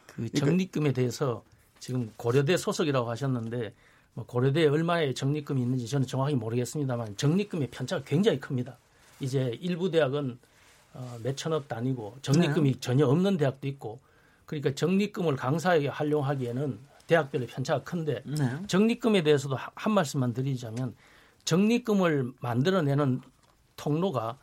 [0.06, 1.42] 그 적립금에 대해서
[1.78, 3.72] 지금 고려대 소속이라고 하셨는데
[4.14, 8.78] 뭐 고려대에 얼마의 적립금이 있는지 저는 정확히 모르겠습니다만 적립금의 편차가 굉장히 큽니다.
[9.20, 10.38] 이제 일부 대학은
[10.94, 12.80] 어, 몇천억 단위고 적립금이 네.
[12.80, 13.98] 전혀 없는 대학도 있고
[14.46, 18.66] 그러니까 적립금을 강사에게 활용하기에는 대학별의 편차가 큰데 네.
[18.66, 20.94] 적립금에 대해서도 한 말씀만 드리자면
[21.44, 23.20] 적립금을 만들어내는
[23.76, 24.38] 통로가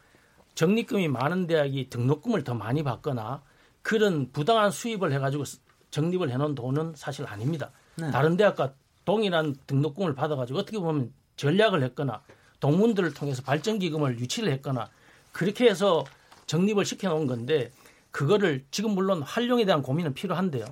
[0.56, 3.42] 적립금이 많은 대학이 등록금을 더 많이 받거나
[3.82, 5.44] 그런 부당한 수입을 해가지고
[5.90, 7.72] 적립을 해놓은 돈은 사실 아닙니다.
[7.96, 8.12] 네.
[8.12, 8.74] 다른 대학과
[9.06, 12.22] 동일한 등록금을 받아가지고 어떻게 보면 전략을 했거나
[12.60, 14.90] 동문들을 통해서 발전기금을 유치를 했거나
[15.32, 16.06] 그렇게 해서
[16.46, 17.72] 적립을 시켜놓은 건데
[18.12, 20.66] 그거를 지금 물론 활용에 대한 고민은 필요한데요.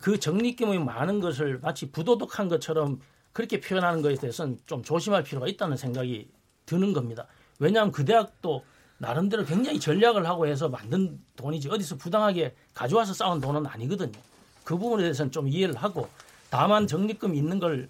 [0.00, 3.00] 그 적립금이 많은 것을 마치 부도덕한 것처럼
[3.32, 6.28] 그렇게 표현하는 것에 대해서는 좀 조심할 필요가 있다는 생각이
[6.66, 7.26] 드는 겁니다.
[7.58, 8.64] 왜냐하면 그 대학도
[8.98, 14.18] 나름대로 굉장히 전략을 하고 해서 만든 돈이지 어디서 부당하게 가져와서 쌓은 돈은 아니거든요.
[14.64, 16.08] 그 부분에 대해서는 좀 이해를 하고
[16.48, 17.88] 다만 적립금이 있는 걸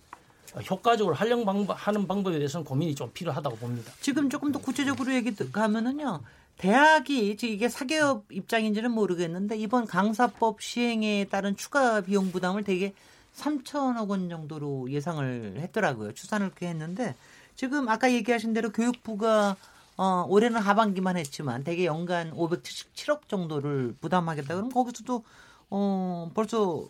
[0.68, 3.92] 효과적으로 활용 방법 하는 방법에 대해서는 고민이 좀 필요하다고 봅니다.
[4.00, 6.20] 지금 조금 더 구체적으로 얘기 가면은요.
[6.60, 12.92] 대학이 이게 사교업 입장인지는 모르겠는데 이번 강사법 시행에 따른 추가 비용 부담을 되게
[13.34, 16.12] 3천억 원 정도로 예상을 했더라고요.
[16.12, 17.16] 추산을 그렇게 했는데
[17.56, 19.56] 지금 아까 얘기하신 대로 교육부가
[19.96, 24.54] 어, 올해는 하반기만 했지만 대개 연간 577억 정도를 부담하겠다.
[24.54, 25.24] 그럼 거기서도
[25.70, 26.86] 어, 벌써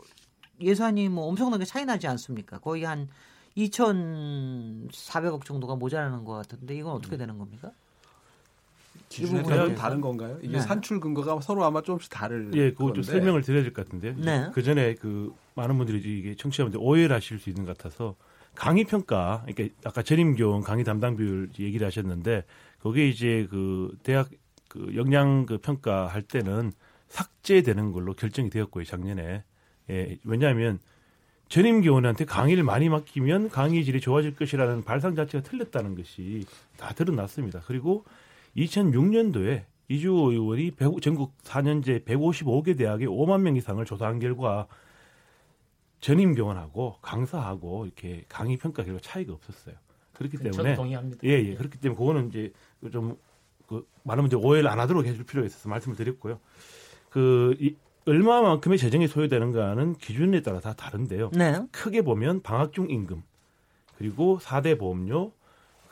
[0.60, 2.58] 예산이 뭐 엄청나게 차이 나지 않습니까?
[2.58, 3.08] 거의 한
[3.56, 7.70] 2,400억 정도가 모자라는 것 같은데 이건 어떻게 되는 겁니까?
[9.08, 10.38] 기준에 따라 다른 건가요?
[10.40, 10.60] 이게 네.
[10.60, 14.14] 산출 근거가 서로 아마 조금씩 다를 예, 그거 좀 설명을 드려야 될 것 같은데요.
[14.18, 14.50] 네.
[14.54, 18.14] 그 전에 그 많은 분들이 이게 청취자분들 오해를 하실 수 있는 것 같아서
[18.54, 22.44] 강의 평가, 그러니까 아까 전임교원 강의 담당 비율 얘기를 하셨는데
[22.80, 24.28] 거기에 이제 그 대학
[24.68, 26.72] 그 역량 그 평가 할 때는
[27.08, 29.42] 삭제되는 걸로 결정이 되었고요 작년에.
[29.90, 30.78] 예, 왜냐하면
[31.48, 37.62] 전임 교원한테 강의를 많이 맡기면 강의 질이 좋아질 것이라는 발상 자체가 틀렸다는 것이 다 드러났습니다.
[37.66, 38.04] 그리고
[38.56, 44.66] 2006년도에 이주 의원이 전국 4년제 155개 대학에 5만 명 이상을 조사한 결과
[46.00, 49.74] 전임 교원하고 강사하고 이렇게 강의 평가 결과 차이가 없었어요.
[50.14, 51.20] 그렇기 때문에 동의합니다.
[51.24, 51.54] 예, 예.
[51.54, 52.52] 그렇기 때문에 그거는 이제
[52.90, 53.16] 좀
[53.70, 56.40] 그 많은 분들 오해를 안 하도록 해줄 필요가 있어서 말씀을 드렸고요.
[57.08, 61.30] 그 이, 얼마만큼의 재정이 소요되는가는 기준에 따라 다 다른데요.
[61.34, 61.62] 네.
[61.70, 63.22] 크게 보면 방학 중 임금
[63.96, 65.32] 그리고 4대 보험료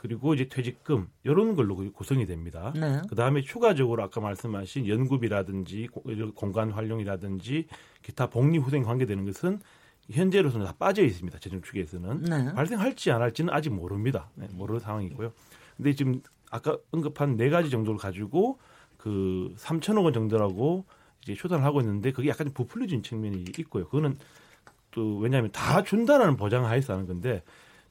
[0.01, 2.71] 그리고 이제 퇴직금 이런 걸로 구성이 됩니다.
[2.73, 3.01] 네.
[3.09, 5.89] 그 다음에 추가적으로 아까 말씀하신 연구비라든지
[6.35, 7.67] 공간 활용이라든지
[8.01, 9.59] 기타 복리후생 관계되는 것은
[10.09, 11.39] 현재로서는 다 빠져 있습니다.
[11.39, 12.53] 재정 축에서는 네.
[12.53, 14.29] 발생할지 안 할지는 아직 모릅니다.
[14.35, 15.33] 네, 모르는 상황이고요.
[15.75, 18.57] 근데 지금 아까 언급한 네 가지 정도를 가지고
[18.95, 20.85] 그 3천억 원 정도라고
[21.23, 23.83] 이제 초단을 하고 있는데 그게 약간 부풀려진 측면이 있고요.
[23.85, 24.17] 그거는
[24.91, 27.43] 또 왜냐하면 다 준다라는 보장 하에서 하는 건데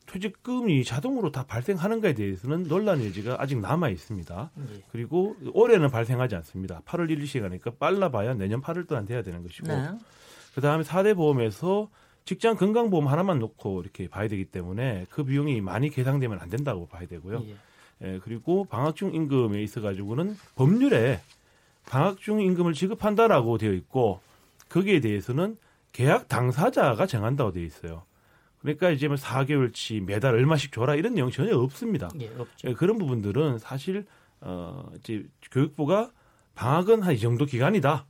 [0.09, 4.51] 퇴직금이 자동으로 다 발생하는가에 대해서는 논란 여지가 아직 남아 있습니다.
[4.55, 4.65] 네.
[4.91, 6.81] 그리고 올해는 발생하지 않습니다.
[6.87, 9.91] 8월 1일 시가니까 빨라봐야 내년 8월 동안 돼야 되는 것이고 네.
[10.55, 11.89] 그다음에 4대 보험에서
[12.25, 17.07] 직장 건강보험 하나만 놓고 이렇게 봐야 되기 때문에 그 비용이 많이 계상되면 안 된다고 봐야
[17.07, 17.43] 되고요.
[17.47, 17.57] 예.
[18.01, 21.21] 예, 그리고 방학 중 임금에 있어 가지고는 법률에
[21.87, 24.21] 방학 중 임금을 지급한다라고 되어 있고
[24.69, 25.57] 거기에 대해서는
[25.93, 28.03] 계약 당사자가 정한다고 되어 있어요.
[28.61, 32.09] 그러니까 이제 뭐 4개월치 매달 얼마씩 줘라 이런 내용 전혀 없습니다.
[32.21, 32.69] 예, 없죠.
[32.69, 34.05] 예, 그런 부분들은 사실
[34.41, 36.11] 어 이제 교육부가
[36.55, 38.07] 방학은 한 이 정도 기간이다.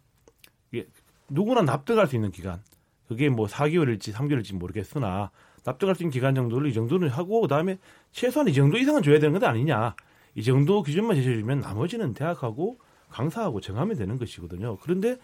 [0.73, 0.87] 이게
[1.29, 2.61] 누구나 납득할 수 있는 기간.
[3.09, 5.31] 그게 뭐 4개월일지 3개월일지 모르겠으나
[5.65, 7.79] 납득할 수 있는 기간 정도를 이 정도는 하고 그다음에
[8.13, 9.95] 최소한 이 정도 이상은 줘야 되는 것 아니냐.
[10.35, 12.79] 이 정도 기준만 제시해주면 나머지는 대학하고
[13.11, 14.77] 강사하고 정하면 되는 것이거든요.
[14.79, 15.17] 그런데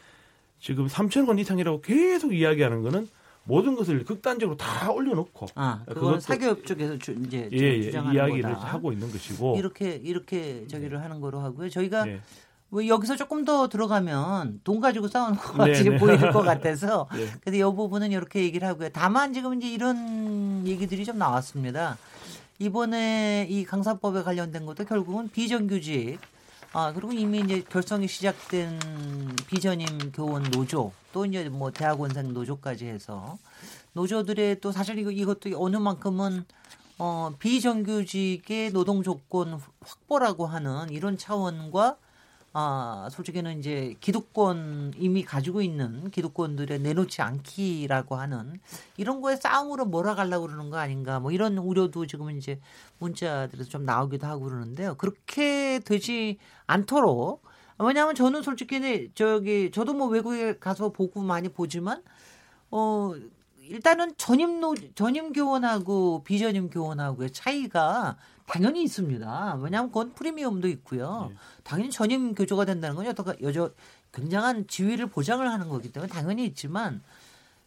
[0.58, 3.06] 지금 3천 원 이상이라고 계속 이야기하는 거는
[3.44, 8.66] 모든 것을 극단적으로 다 올려놓고 아, 그걸 사교육 쪽에서 주, 이제 예, 예, 이야기를 거다.
[8.66, 11.02] 하고 있는 것이고 이렇게 이렇게 저기를 네.
[11.02, 11.68] 하는 거로 하고요.
[11.68, 12.20] 저희가 네.
[12.70, 15.96] 뭐 여기서 조금 더 들어가면 돈 가지고 싸우는 것 같이 네, 네.
[15.98, 17.26] 보일 것 같아서 네.
[17.42, 18.88] 근데 이 부분은 이렇게 얘기를 하고요.
[18.92, 21.98] 다만 지금 이제 이런 얘기들이 좀 나왔습니다.
[22.58, 26.18] 이번에 이 강사법에 관련된 것도 결국은 비정규직
[26.76, 28.80] 아, 그리고 이미 이제 결성이 시작된
[29.46, 33.38] 비전임 교원 노조 또 이제 뭐 대학원생 노조까지 해서
[33.92, 36.44] 노조들의 또 사실 이거 이것도 어느 만큼은
[36.98, 41.96] 어 비정규직의 노동 조건 확보라고 하는 이런 차원과
[42.56, 48.60] 아, 솔직히는 이제 기득권 이미 가지고 있는 기득권들의 내놓지 않기라고 하는
[48.96, 52.60] 이런 거에 싸움으로 몰아가려고 그러는 거 아닌가 뭐 이런 우려도 지금은 이제
[53.00, 54.94] 문자들에서 좀 나오기도 하고 그러는데요.
[54.94, 56.38] 그렇게 되지
[56.68, 57.42] 않도록
[57.80, 62.04] 왜냐하면 저는 솔직히 저기 저도 뭐 외국에 가서 보고 많이 보지만
[62.70, 63.14] 어
[63.62, 69.58] 일단은 전임 노 전임 교원하고 비전임 교원하고의 차이가 당연히 있습니다.
[69.62, 71.28] 왜냐하면 그건 프리미엄도 있고요.
[71.30, 71.36] 네.
[71.62, 73.70] 당연히 전임 교조가 된다는 건 여러 여저
[74.12, 77.02] 굉장한 지위를 보장을 하는 거기 때문에 당연히 있지만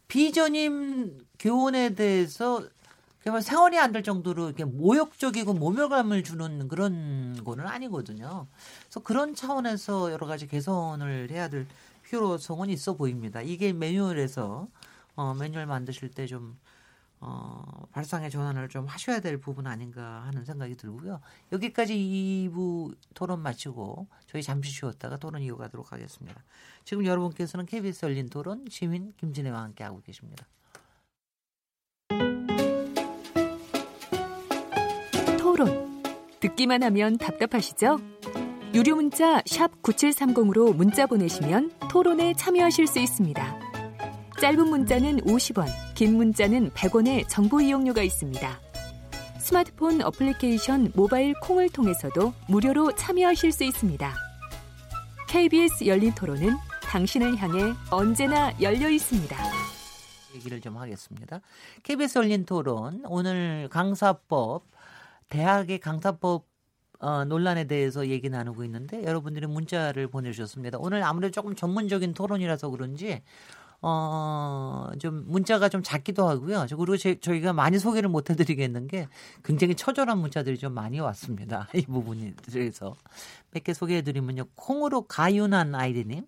[0.07, 2.63] 비전임 교원에 대해서
[3.23, 8.47] 그냥 생활이 안 될 정도로 이렇게 모욕적이고 모멸감을 주는 그런 거는 아니거든요.
[8.83, 11.67] 그래서 그런 차원에서 여러 가지 개선을 해야 될
[12.03, 13.41] 필요성은 있어 보입니다.
[13.41, 14.67] 이게 매뉴얼에서
[15.15, 16.57] 어, 매뉴얼 만드실 때 좀
[17.19, 21.19] 어, 발상의 전환을 좀 하셔야 될 부분 아닌가 하는 생각이 들고요.
[21.51, 26.43] 여기까지 2부 토론 마치고 저희 잠시 쉬었다가 토론 이어가도록 하겠습니다.
[26.83, 30.45] 지금 여러분께서는 KBS 열린 토론 시민 김진애와 함께 하고 계십니다.
[35.39, 36.03] 토론
[36.39, 37.99] 듣기만 하면 답답하시죠?
[38.73, 43.59] 유료 문자 9730으로 문자 보내시면 토론에 참여하실 수 있습니다.
[44.39, 45.67] 짧은 문자는 50원,
[45.97, 48.61] 긴 문자는 100원의 정보 이용료가 있습니다.
[49.39, 54.13] 스마트폰 어플리케이션 모바일 콩을 통해서도 무료로 참여하실 수 있습니다.
[55.27, 59.35] KBS 열린 토론은 당신을 향해 언제나 열려 있습니다.
[60.35, 61.41] 얘기를 좀 하겠습니다.
[61.81, 64.65] KBS 열린 토론 오늘 강사법
[65.29, 66.45] 대학의 강사법
[66.99, 70.77] 어, 논란에 대해서 얘기 나누고 있는데 여러분들이 문자를 보내주셨습니다.
[70.79, 73.23] 오늘 아무래도 조금 전문적인 토론이라서 그런지
[73.81, 76.65] 어, 좀 문자가 좀 작기도 하고요.
[76.69, 79.07] 그리고 제, 저희가 많이 소개를 못 해드리겠는 게
[79.43, 81.67] 굉장히 처절한 문자들이 좀 많이 왔습니다.
[81.75, 82.95] 이 부분에 대해서.
[83.51, 84.45] 몇 개 소개해드리면요.
[84.55, 86.25] 콩으로 가윤한 아이디님.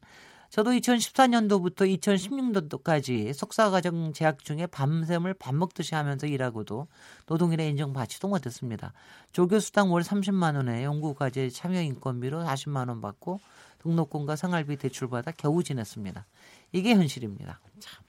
[0.49, 6.87] 저도 2014년도부터 2016년도까지 석사과정 재학 중에 밤샘을 밥 먹듯이 하면서 일하고도
[7.27, 8.91] 노동일에 인정받지도 못했습니다.
[9.31, 13.39] 조교수당 월 30만 원에 연구과제 참여 인건비로 40만 원 받고
[13.83, 16.25] 등록금과 생활비 대출받아 겨우 지냈습니다.
[16.71, 17.59] 이게 현실입니다.
[17.79, 18.03] 참.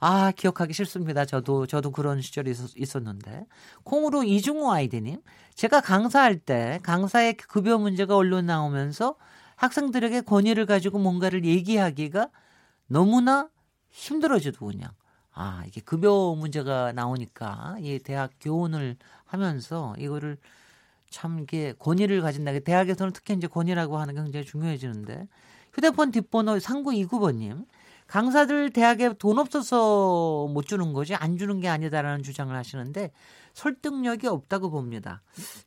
[0.00, 1.24] 아, 기억하기 싫습니다.
[1.24, 3.46] 저도, 저도 그런 시절이 있었, 는데
[3.84, 5.22] 콩으로 이중호 아이디님.
[5.54, 9.16] 제가 강사할 때 강사의 급여 문제가 언론 나오면서
[9.56, 12.28] 학생들에게 권위를 가지고 뭔가를 얘기하기가
[12.86, 13.48] 너무나
[13.90, 14.90] 힘들어지도 그냥.
[15.32, 20.36] 아, 이게 급여 문제가 나오니까 이 대학 교원을 하면서 이거를
[21.10, 22.58] 참 이게 권위를 가진다.
[22.60, 25.28] 대학에서는 특히 이제 권위라고 하는 게 굉장히 중요해지는데
[25.74, 27.66] 휴대폰 뒷번호 3929번님.
[28.06, 33.10] 강사들 대학에 돈 없어서 못 주는 거지 안 주는 게 아니다라는 주장을 하시는데
[33.54, 35.22] 설득력이 없다고 봅니다.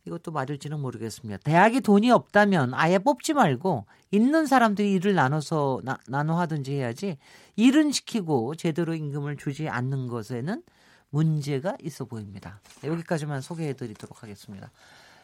[0.05, 1.41] 이것도 맞을지는 모르겠습니다.
[1.43, 7.17] 대학이 돈이 없다면 아예 뽑지 말고 있는 사람들이 일을 나눠서 나, 나눠 하든지 해야지
[7.55, 10.61] 일은 시키고 제대로 임금을 주지 않는 것에는
[11.09, 12.61] 문제가 있어 보입니다.
[12.83, 14.71] 여기까지만 소개해 드리도록 하겠습니다.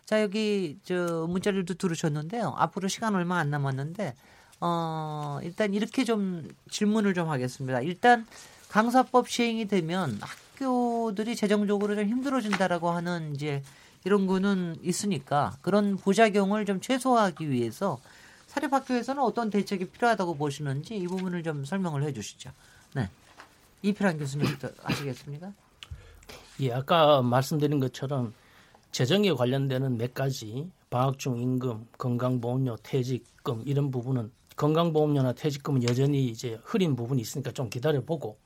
[0.05, 2.55] 자 여기 저 문자들도 들으셨는데요.
[2.57, 4.15] 앞으로 시간 얼마 안 남았는데
[4.65, 7.81] 어 일단 이렇게 좀 질문을 좀 하겠습니다.
[7.81, 8.25] 일단
[8.69, 13.61] 강사법 시행이 되면 학교들이 재정적으로 좀 힘들어진다라고 하는 이제
[14.05, 17.99] 이런 거는 있으니까 그런 부작용을 좀 최소화하기 위해서
[18.47, 22.51] 사립학교에서는 어떤 대책이 필요하다고 보시는지 이 부분을 좀 설명을 해주시죠.
[22.95, 23.09] 네,
[23.81, 25.51] 이필환 교수님부터 하시겠습니까?
[26.61, 28.33] 예, 아까 말씀드린 것처럼
[28.93, 36.59] 재정에 관련되는 몇 가지 방학 중 임금, 건강보험료, 퇴직금 이런 부분은 건강보험료나 퇴직금은 여전히 이제
[36.63, 38.37] 흐린 부분이 있으니까 좀 기다려보고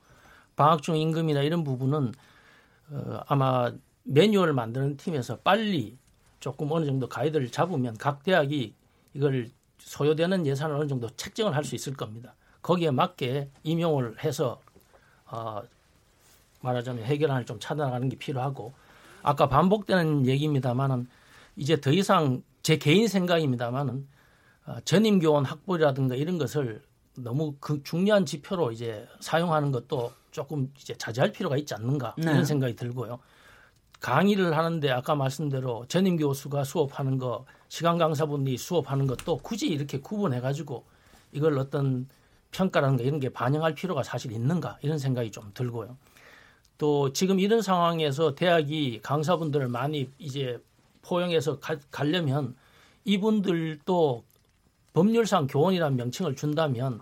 [0.55, 2.13] 방학 중 임금이나 이런 부분은
[2.91, 3.71] 어, 아마
[4.03, 5.97] 매뉴얼을 만드는 팀에서 빨리
[6.39, 8.73] 조금 어느 정도 가이드를 잡으면 각 대학이
[9.13, 12.35] 이걸 소요되는 예산을 어느 정도 책정을 할 수 있을 겁니다.
[12.61, 14.61] 거기에 맞게 임용을 해서
[15.25, 15.61] 어,
[16.61, 18.73] 말하자면 해결안을 좀 찾아나가는 게 필요하고
[19.23, 21.07] 아까 반복되는 얘기입니다만은
[21.55, 24.16] 이제 더 이상 제 개인 생각입니다만은 어,
[24.85, 26.81] 전임 교원 확보라든가 이런 것을
[27.17, 32.31] 너무 그 중요한 지표로 이제 사용하는 것도 조금 이제 자제할 필요가 있지 않는가 네.
[32.31, 33.19] 이런 생각이 들고요.
[33.99, 40.39] 강의를 하는데 아까 말씀대로 전임 교수가 수업하는 거 시간 강사분이 수업하는 것도 굳이 이렇게 구분해
[40.39, 40.85] 가지고
[41.31, 42.07] 이걸 어떤
[42.51, 45.97] 평가라는 가 이런 게 반영할 필요가 사실 있는가 이런 생각이 좀 들고요.
[46.77, 50.61] 또 지금 이런 상황에서 대학이 강사분들을 많이 이제
[51.01, 52.55] 포용해서 가, 가려면
[53.03, 54.23] 이분들도
[54.97, 56.99] 법률상 교원이라는 명칭을 준다면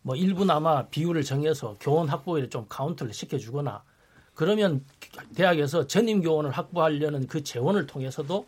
[0.00, 3.82] 뭐 일부나마 비율을 정해서 교원 확보에 좀 카운트를 시켜주거나
[4.34, 4.82] 그러면
[5.36, 8.46] 대학에서 전임 교원을 확보하려는 그 재원을 통해서도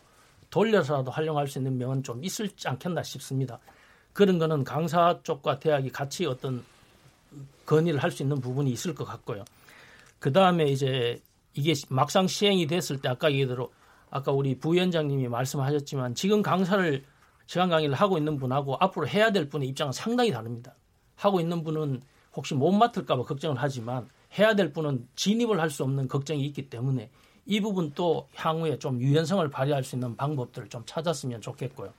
[0.48, 3.58] 돌려서라도 활용할 수 있는 명은 좀 있을 지 않겠나 싶습니다.
[4.14, 6.64] 그런 거는 강사 쪽과 대학이 같이 어떤
[7.66, 9.44] 건의를 할 수 있는 부분이 있을 것 같고요.
[10.18, 11.20] 그 다음에 이제
[11.52, 13.70] 이게 막상 시행이 됐을 때 아까 얘기대로
[14.08, 17.04] 아까 우리 부위원장님이 말씀하셨지만 지금 강사를
[17.46, 20.74] 시간 강의를 하고 있는 분하고 앞으로 해야 될 분의 입장은 상당히 다릅니다.
[21.16, 22.02] 하고 있는 분은
[22.34, 27.10] 혹시 못 맡을까봐 걱정을 하지만 해야 될 분은 진입을 할 수 없는 걱정이 있기 때문에
[27.46, 31.92] 이 부분 또 향후에 좀 유연성을 발휘할 수 있는 방법들을 좀 찾았으면 좋겠고요.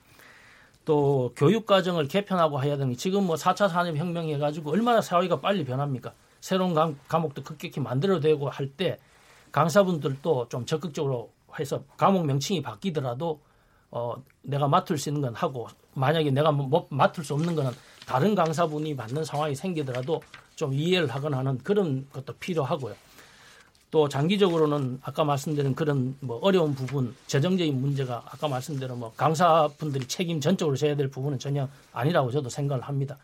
[0.84, 6.12] 또 교육 과정을 개편하고 해야 되는 지금 뭐 4차 산업혁명 해가지고 얼마나 사회가 빨리 변합니까?
[6.40, 6.74] 새로운
[7.08, 8.98] 과목도 급격히 만들어내고 할 때
[9.50, 13.40] 강사분들도 좀 적극적으로 해서 과목 명칭이 바뀌더라도
[13.90, 17.70] 어, 내가 맡을 수 있는 건 하고 만약에 내가 뭐, 뭐 맡을 수 없는 거는
[18.06, 20.20] 다른 강사분이 받는 상황이 생기더라도
[20.56, 22.94] 좀 이해를 하거나 하는 그런 것도 필요하고요.
[23.90, 30.40] 또 장기적으로는 아까 말씀드린 그런 뭐 어려운 부분, 재정적인 문제가 아까 말씀드린 뭐 강사분들이 책임
[30.40, 33.16] 전적으로 져야 될 부분은 전혀 아니라고 저도 생각을 합니다.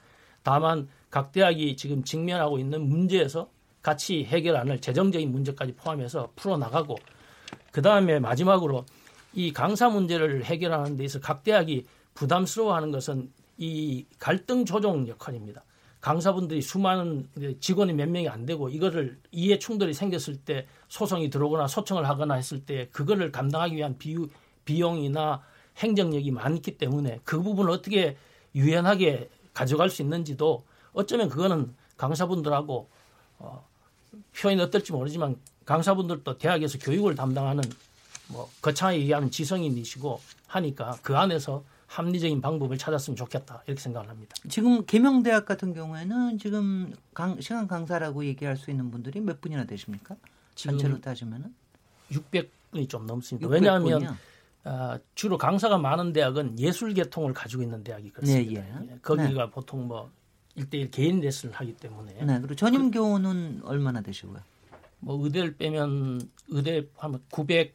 [0.43, 3.49] 다만 각 대학이 지금 직면하고 있는 문제에서
[3.83, 6.97] 같이 해결 안을 재정적인 문제까지 포함해서 풀어나가고
[7.71, 8.87] 그 다음에 마지막으로
[9.35, 15.63] 이 강사 문제를 해결하는 데 있어서 각 대학이 부담스러워하는 것은 이 갈등 조정 역할입니다.
[16.01, 17.29] 강사분들이 수많은
[17.61, 22.61] 직원이 몇 명이 안 되고 이거를 이해 충돌이 생겼을 때 소송이 들어오거나 소청을 하거나 했을
[22.65, 24.29] 때 그거를 감당하기 위한 비유,
[24.67, 25.43] 비용이나
[25.79, 28.17] 행정력이 많기 때문에 그 부분을 어떻게
[28.55, 32.89] 유연하게 가져갈 수 있는지도 어쩌면 그거는 강사분들하고
[33.39, 33.67] 어,
[34.39, 37.63] 표현이 어떨지 모르지만 강사분들도 대학에서 교육을 담당하는
[38.29, 44.35] 뭐 거창하게 얘기하는 지성인이시고 하니까 그 안에서 합리적인 방법을 찾았으면 좋겠다 이렇게 생각을 합니다.
[44.49, 50.17] 지금 계명대학 같은 경우에는 지금 강, 시간 강사라고 얘기할 수 있는 분들이 몇 분이나 되십니까?
[50.55, 51.55] 전체로 따지면은
[52.11, 53.47] 600분이 좀 넘습니다.
[53.49, 53.53] 600분이요?
[53.53, 54.19] 왜냐하면
[54.65, 58.63] 어, 주로 강사가 많은 대학은 예술 계통을 가지고 있는 대학이 그렇습니다.
[58.63, 58.93] 네, 예.
[58.93, 58.99] 예.
[59.03, 59.51] 거기가 네.
[59.51, 60.11] 보통 뭐
[60.57, 62.25] 1대1 개인 레슨을 하기 때문에.
[62.25, 64.41] 네, 그리고 전임 그, 교원은 얼마나 되시고요?
[65.01, 67.75] 뭐 의대를 빼면 의대 하면 900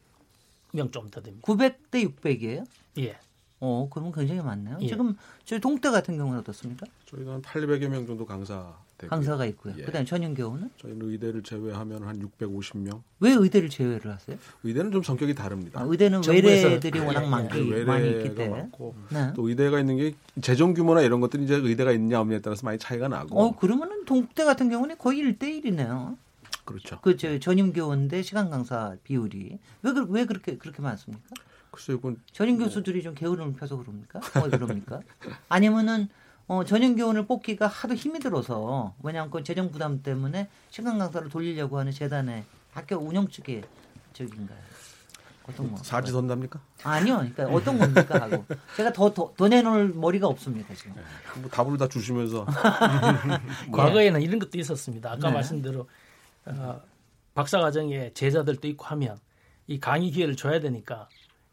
[0.74, 1.46] 명 좀 더 됩니다.
[1.46, 2.66] 900대 600이에요?
[3.00, 3.18] 예.
[3.62, 4.78] 어, 그러면 굉장히 많네요.
[4.82, 4.88] 예.
[4.88, 6.86] 지금 저희 동대 같은 경우는 어떻습니까?
[7.08, 9.10] 저희가 한 800여 명 정도 강사 되고요.
[9.10, 9.74] 강사가 있고요.
[9.78, 9.84] 예.
[9.84, 10.70] 그다음에 전용 교우는?
[10.78, 13.02] 저희는 의대를 제외하면 한 650명.
[13.20, 14.38] 왜 의대를 제외를 하세요?
[14.64, 15.82] 의대는 좀 성격이 다릅니다.
[15.82, 18.62] 아, 의대는 외래들이 워낙 많기 네, 많이 있기 때문에.
[18.64, 19.32] 많고 네.
[19.36, 23.08] 또 의대가 있는 게 재정 규모나 이런 것들이 이제 의대가 있냐 없냐에 따라서 많이 차이가
[23.10, 23.38] 나고.
[23.42, 26.16] 어, 그러면은 동대 같은 경우는 거의 1대 1이네요.
[26.70, 27.00] 그렇죠.
[27.02, 31.28] 그 전임 교원대 시간 강사 비율이 왜, 왜 그렇게 그렇게 많습니까?
[31.72, 34.20] 글쎄요, 이건 전임 뭐 교수들이 좀 게으름을 펴서 그럽니까?
[34.36, 35.02] 뭐 그럽니까?
[35.50, 36.10] 아니면은
[36.48, 41.80] 어, 전형 교원을 뽑기가 하도 힘이 들어서 왜냐하면 그 재정 부담 때문에 시간 강사를 돌리려고
[41.80, 43.64] 하는 재단의 학교 운영 측의
[44.14, 44.60] 적인가요?
[45.48, 45.78] 어떤 거?
[45.78, 46.60] 사지 선답니까?
[46.84, 48.46] 아니요, 그러니까 어떤 겁니까 하고
[48.78, 50.94] 제가 더더 더 내놓을 머리가 없습니다 지금.
[50.96, 51.02] 네,
[51.42, 52.46] 뭐 답을 다 주시면서
[53.72, 55.14] 과거에는 이런 것도 있었습니다.
[55.14, 55.34] 아까 네.
[55.34, 55.88] 말씀대로
[56.50, 56.82] 어,
[57.34, 59.18] 박사 과정에 제자들도 있고 하면
[59.68, 61.08] 이 강의 기회를 줘야 되니까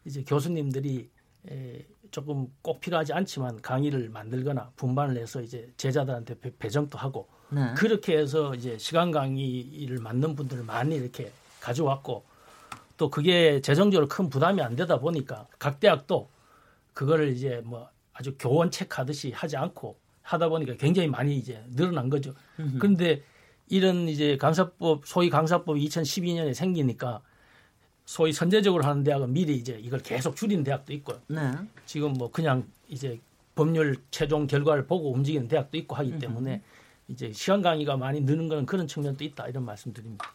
[0.05, 1.09] 이제 교수님들이
[1.49, 7.73] 에, 조금 꼭 필요하지 않지만 강의를 만들거나 분반을 해서 이제 제자들한테 배, 정도 하고 네.
[7.75, 11.31] 그렇게 해서 이제 시간 강의를 만든 분들을 많이 이렇게
[11.61, 12.25] 가져왔고
[12.97, 16.29] 또 그게 재정적으로 큰 부담이 안 되다 보니까 각 대학도
[16.93, 22.33] 그거를 이제 뭐 아주 교원책 하듯이 하지 않고 하다 보니까 굉장히 많이 이제 늘어난 거죠.
[22.79, 23.23] 그런데
[23.69, 27.21] 이런 이제 강사법 소위 강사법이 2012년에 생기니까
[28.05, 31.19] 소위 선제적으로 하는 대학은 미리 이제 이걸 계속 줄이는 대학도 있고요.
[31.27, 31.51] 네.
[31.85, 33.19] 지금 뭐 그냥 이제
[33.55, 36.61] 법률 최종 결과를 보고 움직이는 대학도 있고 하기 때문에
[37.09, 40.25] 이제 시간 강의가 많이 느는 거는 그런 측면도 있다 이런 말씀드립니다.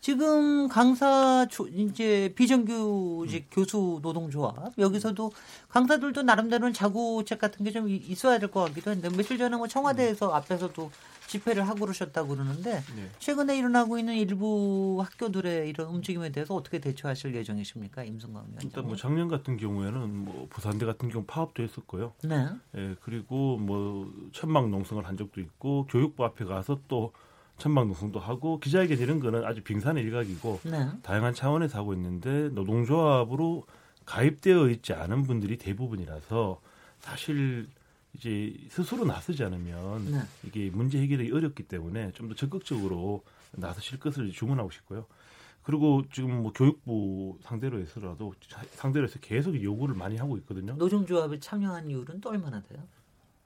[0.00, 3.48] 지금 강사 이제 비정규직 음.
[3.52, 5.30] 교수 노동조합 여기서도
[5.68, 10.28] 강사들도 나름대로는 자구책 같은 게 좀 있어야 될 것 같기도 한데 며칠 전에 뭐 청와대에서
[10.28, 10.34] 음.
[10.34, 10.90] 앞에서도
[11.32, 13.10] 집회를 하고 그러셨다고 그러는데 네.
[13.18, 18.60] 최근에 일어나고 있는 일부 학교들의 이런 움직임에 대해서 어떻게 대처하실 예정이십니까, 임승광 위원장?
[18.62, 22.12] 일단 뭐 작년 같은 경우에는 뭐 부산대 같은 경우 파업도 했었고요.
[22.24, 22.48] 네.
[22.76, 27.12] 예, 그리고 뭐 천막 농성을 한 적도 있고 교육부 앞에 가서 또
[27.58, 30.88] 천막 농성도 하고 기자회견 이런 거는 아주 빙산의 일각이고 네.
[31.02, 33.64] 다양한 차원에서 하고 있는데 노동조합으로
[34.04, 36.60] 가입되어 있지 않은 분들이 대부분이라서
[37.00, 37.68] 사실
[38.14, 40.18] 이제 스스로 나서지 않으면 네.
[40.44, 45.06] 이게 문제 해결이 어렵기 때문에 좀 더 적극적으로 나서실 것을 주문하고 싶고요.
[45.62, 48.34] 그리고 지금 뭐 교육부 상대로 해서라도
[48.72, 50.74] 상대로 해서 계속 요구를 많이 하고 있거든요.
[50.74, 52.82] 노동조합에 참여한 이율은 또 얼마나 돼요?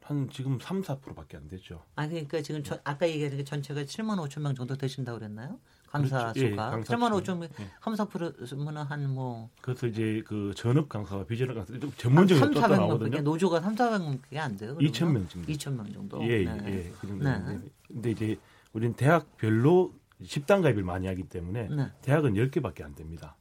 [0.03, 1.83] 한 지금 3, 4%밖에 안 되죠.
[1.97, 5.59] 아 그러니까 지금 저, 아까 얘기한 게 전체가 7만 5천 명 정도 되신다고 그랬나요?
[5.87, 6.41] 강사 그렇죠.
[6.41, 7.71] 수가 예, 강사 7만 5천 명, 예.
[7.81, 9.51] 3, 4%면 한 뭐.
[9.61, 13.21] 그래서 이제 그 전업 강사와 비전업 강사 전문적인 또 나오거든요.
[13.23, 14.77] 노조가 3, 400명밖에 안 돼요.
[14.79, 15.53] 2천 명 정도.
[15.53, 16.23] 2천 명 정도.
[16.25, 16.59] 예, 네.
[16.67, 17.25] 예, 그 정도.
[17.25, 17.61] 네.
[17.87, 18.39] 근데 이제
[18.73, 19.95] 우리는 대학별로
[20.27, 21.91] 집단 가입을 많이 하기 때문에 네.
[22.03, 23.37] 대학은 10개밖에 안 됩니다.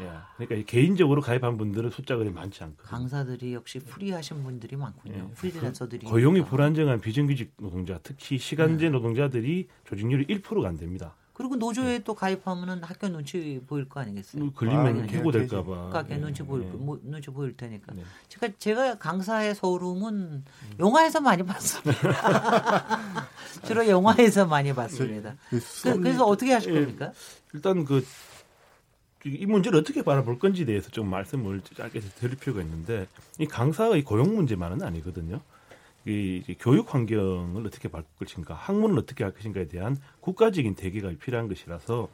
[0.00, 0.08] 예.
[0.36, 5.28] 그러니까 개인적으로 가입한 분들은 숫자가 많지 않고 강사들이 역시 free하신 분들이 많군요.
[5.30, 5.34] 예.
[5.34, 8.90] 프리랜서들이 고용이 불안정한 비정규직 노동자, 특히 시간제 네.
[8.90, 11.16] 노동자들이 조직률이 1%가 안 됩니다.
[11.40, 12.04] 그리고 노조에 네.
[12.04, 14.42] 또 가입하면은 학교 눈치 보일 거 아니겠어요?
[14.42, 15.90] 뭐 걸리면 아, 해고될까봐.
[15.90, 16.18] 학교 네.
[16.18, 16.70] 눈치 보일 네.
[16.74, 17.94] 뭐, 눈치 보일 테니까.
[17.94, 18.02] 네.
[18.28, 20.44] 제가 제가 강사의 소름은 음.
[20.78, 22.98] 영화에서 많이 봤습니다.
[23.64, 25.34] 주로 영화에서 많이 봤습니다.
[25.48, 26.80] 그, 래서 어떻게 하실 예.
[26.80, 27.12] 겁니까?
[27.54, 28.04] 일단 그
[29.26, 33.06] 이 문제를 어떻게 바라볼 건지에 대해서 좀 말씀을 짧게 드릴 필요가 있는데
[33.38, 35.40] 이 강사의 고용 문제만은 아니거든요.
[36.06, 42.08] 이 교육 환경을 어떻게 바꿀 것인가, 학문을 어떻게 할 것인가에 대한 국가적인 대계가 필요한 것이라서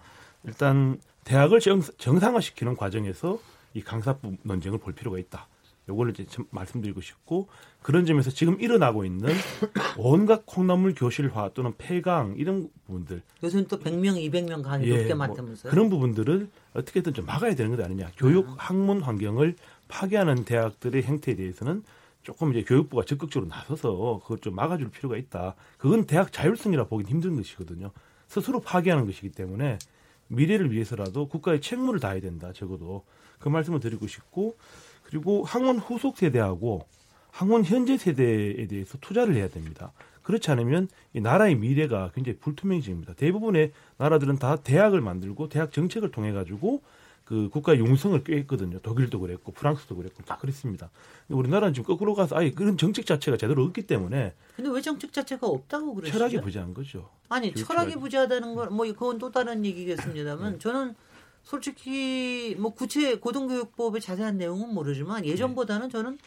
[0.45, 3.39] 일단 대학을 정, 상화시키는 과정에서
[3.75, 5.49] 이 강사법 논쟁을 볼 필요가 있다.
[5.89, 7.49] 요거를 이제 말씀드리고 싶고
[7.81, 9.29] 그런 점에서 지금 일어나고 있는
[9.97, 15.63] 온갖 콩나물 교실화 또는 폐강 이런 부분들 요새는 또 100명, 200명 강의 예, 높게 맡으면서요.
[15.63, 18.11] 뭐 그런 부분들을 어떻게든 좀 막아야 되는 것 아니냐.
[18.17, 18.55] 교육 아.
[18.59, 19.55] 학문 환경을
[19.89, 21.85] 파괴하는 대학들의 행태에 대해서는
[22.27, 25.55] 조금 이제 교육부가 적극적으로 나서서 그걸 좀 막아줄 필요가 있다.
[25.79, 27.93] 그건 대학 자율성이라 보기 힘든 것이거든요.
[28.27, 29.79] 스스로 파괴하는 것이기 때문에
[30.27, 32.53] 미래를 위해서라도 국가의 책무를 다해야 된다.
[32.53, 33.05] 적어도
[33.39, 34.57] 그 말씀을 드리고 싶고
[35.05, 36.89] 그리고 학원 후속 세대하고
[37.31, 39.93] 학원 현재 세대에 대해서 투자를 해야 됩니다.
[40.25, 43.15] 그렇지 않으면 이 나라의 미래가 굉장히 불투명해집니다.
[43.15, 46.83] 대부분의 나라들은 다 대학을 만들고 대학 정책을 통해 가지고
[47.27, 48.79] 그 국가 용성을 꾀했거든요.
[48.79, 50.91] 독일도 그랬고 프랑스도 그랬고 다 그랬습니다.
[51.29, 54.33] 우리나라는 지금 거꾸로 가서 아예 그런 정책 자체가 제대로 없기 때문에.
[54.55, 56.17] 근데 왜 정책 자체가 없다고 그러시죠?
[56.17, 57.11] 철학이 부재한 거죠.
[57.29, 60.59] 아니 철학이 부재하다는 건 뭐 그건 또 다른 얘기겠습니다만 네.
[60.61, 60.95] 저는
[61.43, 66.19] 솔직히 뭐 구체 고등교육법의 자세한 내용은 모르지만 예전보다는 저는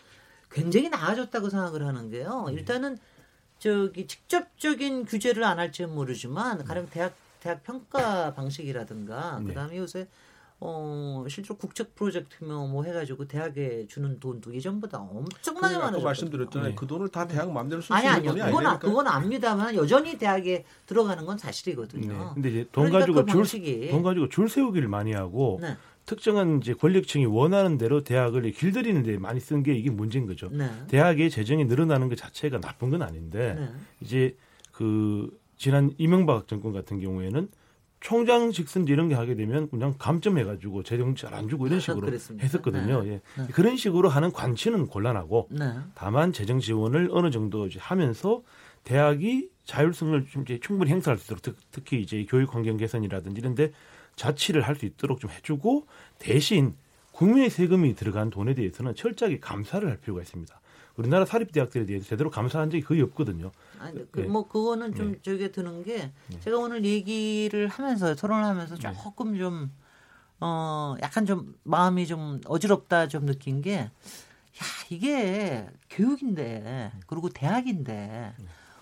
[0.52, 2.46] 굉장히 나아졌다고 생각을 하는 게요.
[2.48, 2.56] 네.
[2.56, 2.98] 일단은
[3.58, 9.48] 저기 직접적인 규제를 안 할지는 모르지만 가령 대학 대학 평가 방식이라든가 네.
[9.48, 10.10] 그다음에 요새
[10.62, 16.70] 어, 실제로 국책 프로젝트면 뭐 해가지고 대학에 주는 돈도 예전보다 엄청나게 많아졌 말씀드렸잖아요.
[16.72, 16.76] 네.
[16.76, 18.58] 그 돈을 다 대학 마음대로 쓸수 있는 돈이 아니요.
[18.58, 22.12] 그건, 그건 압니다만 여전히 대학에 들어가는 건 사실이거든요.
[22.12, 22.26] 네.
[22.34, 25.78] 근데 이제 돈 그러니까 가지고 그 줄, 돈 가지고 줄 세우기를 많이 하고 네.
[26.06, 30.50] 특정한 이제 권력층이 원하는 대로 대학을 길들이는 데 많이 쓴 게 이게 문제인 거죠.
[30.52, 30.70] 네.
[30.88, 33.70] 대학의 재정이 늘어나는 것 자체가 나쁜 건 아닌데 네.
[34.02, 34.36] 이제
[34.72, 37.48] 그 지난 이명박 정권 같은 경우에는
[38.00, 43.04] 총장 직선제 이런 게 하게 되면 그냥 감점해가지고 재정 잘 안 주고 이런 식으로 했었거든요.
[43.04, 43.10] 네.
[43.10, 43.22] 예.
[43.42, 43.48] 네.
[43.52, 45.74] 그런 식으로 하는 관치는 곤란하고 네.
[45.96, 48.42] 다만 재정 지원을 어느 정도 이제 하면서
[48.86, 53.72] 대학이 자율성을 좀 이제 충분히 행사할 수 있도록 특, 히 이제 교육 환경 개선이라든지 이런데
[54.16, 55.86] 자치를 할 수 있도록 좀 해주고
[56.18, 56.76] 대신
[57.12, 60.59] 국민의 세금이 들어간 돈에 대해서는 철저하게 감사를 할 필요가 있습니다.
[61.00, 63.52] 우리나라 사립 대학들에 대해서 제대로 감사한 적이 거의 없거든요.
[63.80, 64.28] 아니, 그, 네.
[64.28, 65.20] 뭐 그거는 좀 네.
[65.22, 66.40] 저게 드는 게 네.
[66.42, 68.94] 제가 오늘 얘기를 하면서 토론하면서 네.
[69.04, 69.72] 조금 좀
[70.42, 73.92] 어 약간 좀 마음이 좀 어지럽다 좀 느낀 게 야,
[74.90, 78.34] 이게 교육인데 그리고 대학인데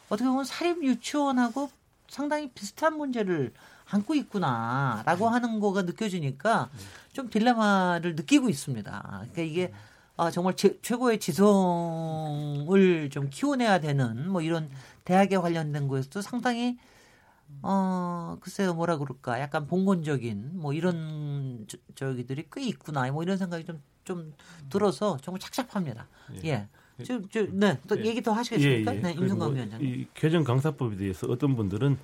[0.10, 1.72] 어떻게 보면 사립 유치원하고
[2.08, 3.54] 상당히 비슷한 문제를
[3.90, 6.70] 안고 있구나라고 하는 거가 느껴지니까
[7.14, 9.02] 좀 딜레마를 느끼고 있습니다.
[9.02, 9.74] 그러니까 이게
[10.18, 14.70] 아, 정말 제, 최고의 지성을 좀 키워내야 되는 뭐 이런
[15.06, 16.78] 대학에 관련된 거에서도 상당히
[17.62, 23.64] 어 글쎄요 뭐라 그럴까 약간 봉건적인 뭐 이런 저, 저기들이 꽤 있구나 뭐 이런 생각이
[24.04, 24.34] 좀좀
[24.70, 26.08] 들어서 정말 착잡합니다.
[26.44, 26.50] 예.
[26.50, 26.68] 예.
[27.04, 28.06] 저, 저, 네, 또 예.
[28.06, 28.94] 얘기 더 하시겠습니까?
[28.94, 29.02] 예, 예.
[29.02, 29.88] 네, 임승관 위원장님.
[29.88, 31.98] 이 개정 강사법에 대해서 어떤 분들은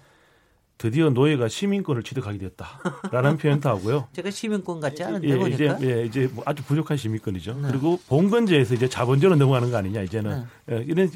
[0.77, 4.07] 드디어 노예가 시민권을 취득하게 됐다라는 표현도 하고요.
[4.13, 5.77] 제가 시민권 같지 않은데 예, 보니까.
[5.77, 7.53] 이제, 예, 이제 뭐 아주 부족한 시민권이죠.
[7.61, 7.67] 네.
[7.69, 10.75] 그리고 봉건제에서 이제 자본제로 넘어가는 거 아니냐 이제는 네.
[10.75, 11.09] 예, 이런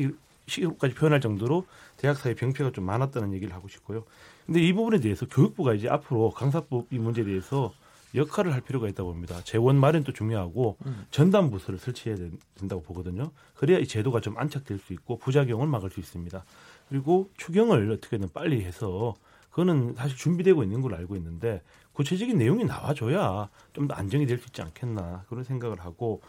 [0.48, 1.66] 식으로까지 표현할 정도로
[1.98, 4.06] 대학 사회 병폐가 좀 많았다는 얘기를 하고 싶고요.
[4.46, 7.74] 근데 이 부분에 대해서 교육부가 이제 앞으로 강사법 이 문제에 대해서
[8.16, 9.42] 역할을 할 필요가 있다고 봅니다.
[9.44, 11.06] 재원 마련도 중요하고 음.
[11.12, 12.18] 전담 부서를 설치해야
[12.58, 13.32] 된다고 보거든요.
[13.56, 16.44] 그래야 이 제도가 좀 안착될 수 있고 부작용을 막을 수 있습니다.
[16.88, 19.14] 그리고 추경을 어떻게든 빨리 해서
[19.58, 24.46] 그거는 사실 준비되고 있는 걸로 알고 있는데 구체적인 내용이 나와줘야 좀 더 안정이 될 수
[24.50, 26.22] 있지 않겠나 그런 생각을 하고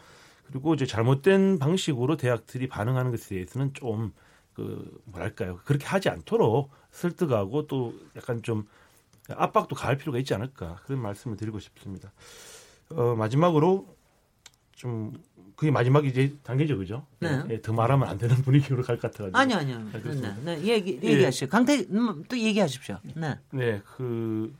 [0.47, 4.13] 그리고 이제 잘못된 방식으로 대학들이 반응하는 것에 대해서는 좀
[4.55, 8.67] 그 뭐랄까요 그렇게 하지 않도록 설득하고 또 약간 좀
[9.29, 12.11] 압박도 가할 필요가 있지 않을까 그런 말씀을 드리고 싶습니다.
[12.89, 13.95] 어, 마지막으로
[14.79, 15.11] 좀
[15.57, 17.05] 그게 마지막 이제 단계죠, 그죠?
[17.19, 17.43] 네.
[17.49, 19.37] 예, 더 말하면 안 되는 분위기로 갈 것 같아가지고.
[19.37, 19.89] 아니요, 아니요.
[19.91, 21.47] 네, 네, 얘기 얘기하시죠.
[21.47, 21.49] 예.
[21.49, 22.97] 강태 음, 또 얘기하십시오.
[23.13, 23.35] 네.
[23.51, 24.55] 네, 그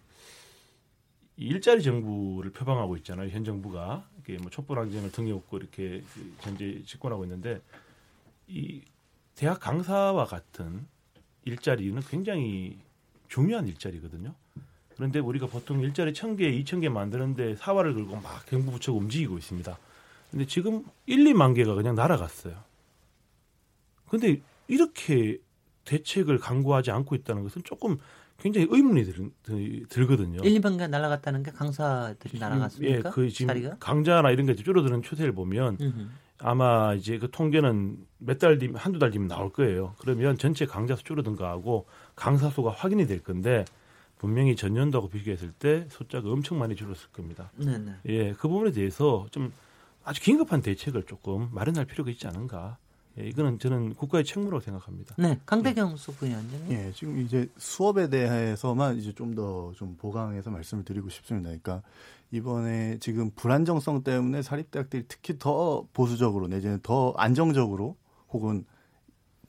[1.38, 3.30] 일자리 정부를 표방하고 있잖아요.
[3.30, 6.04] 현 정부가 이게 뭐 촛불 항쟁을 등에 업고 이렇게
[6.42, 7.62] 현재 집권하고 있는데
[8.50, 8.82] 이
[9.36, 10.86] 대학 강사와 같은
[11.46, 12.78] 일자리는 굉장히
[13.30, 14.36] 중요한 일자리거든요.
[14.98, 19.38] 그런데 우리가 보통 일자리 천 개, 이천 개 만드는데 사활을 걸고 막 경부 부처가 움직이고
[19.38, 19.78] 있습니다.
[20.32, 22.56] 근데 지금 1, 2만 개가 그냥 날아갔어요.
[24.08, 25.38] 근데 이렇게
[25.86, 27.98] 대책을 강구하지 않고 있다는 것은 조금
[28.38, 29.32] 굉장히 의문이 들,
[29.90, 33.10] 들, 거든요 1, 2만 개 날아갔다는 게 강사들이 날아갔습니까?
[33.10, 33.78] 예, 그 지금 자리가?
[33.80, 36.08] 강자나 이런 게 줄어드는 추세를 보면 음흠.
[36.42, 39.96] 아마 이제 그 통계는 몇 달 뒤면 한두 달 뒤면 나올 거예요.
[40.00, 43.66] 그러면 전체 강자 수 줄어든가 하고 강사 수가 확인이 될 건데
[44.18, 47.52] 분명히 전년도하고 비교했을 때 숫자가 엄청 많이 줄었을 겁니다.
[47.58, 47.96] 네네.
[48.06, 49.52] 예, 그 부분에 대해서 좀
[50.10, 52.80] 아주 긴급한 대책을 조금 마련할 필요가 있지 않은가.
[53.20, 55.14] 예, 이거는 저는 국가의 책무라고 생각합니다.
[55.20, 56.66] 네, 강대경 수부위원님.
[56.72, 61.50] 예, 지금 이제 수업에 대해서만 이제 좀 더좀 좀 보강해서 말씀을 드리고 싶습니다.
[61.50, 61.84] 그러니까
[62.32, 67.96] 이번에 지금 불안정성 때문에 사립대학들이 특히 더 보수적으로 내지는 더 안정적으로
[68.30, 68.66] 혹은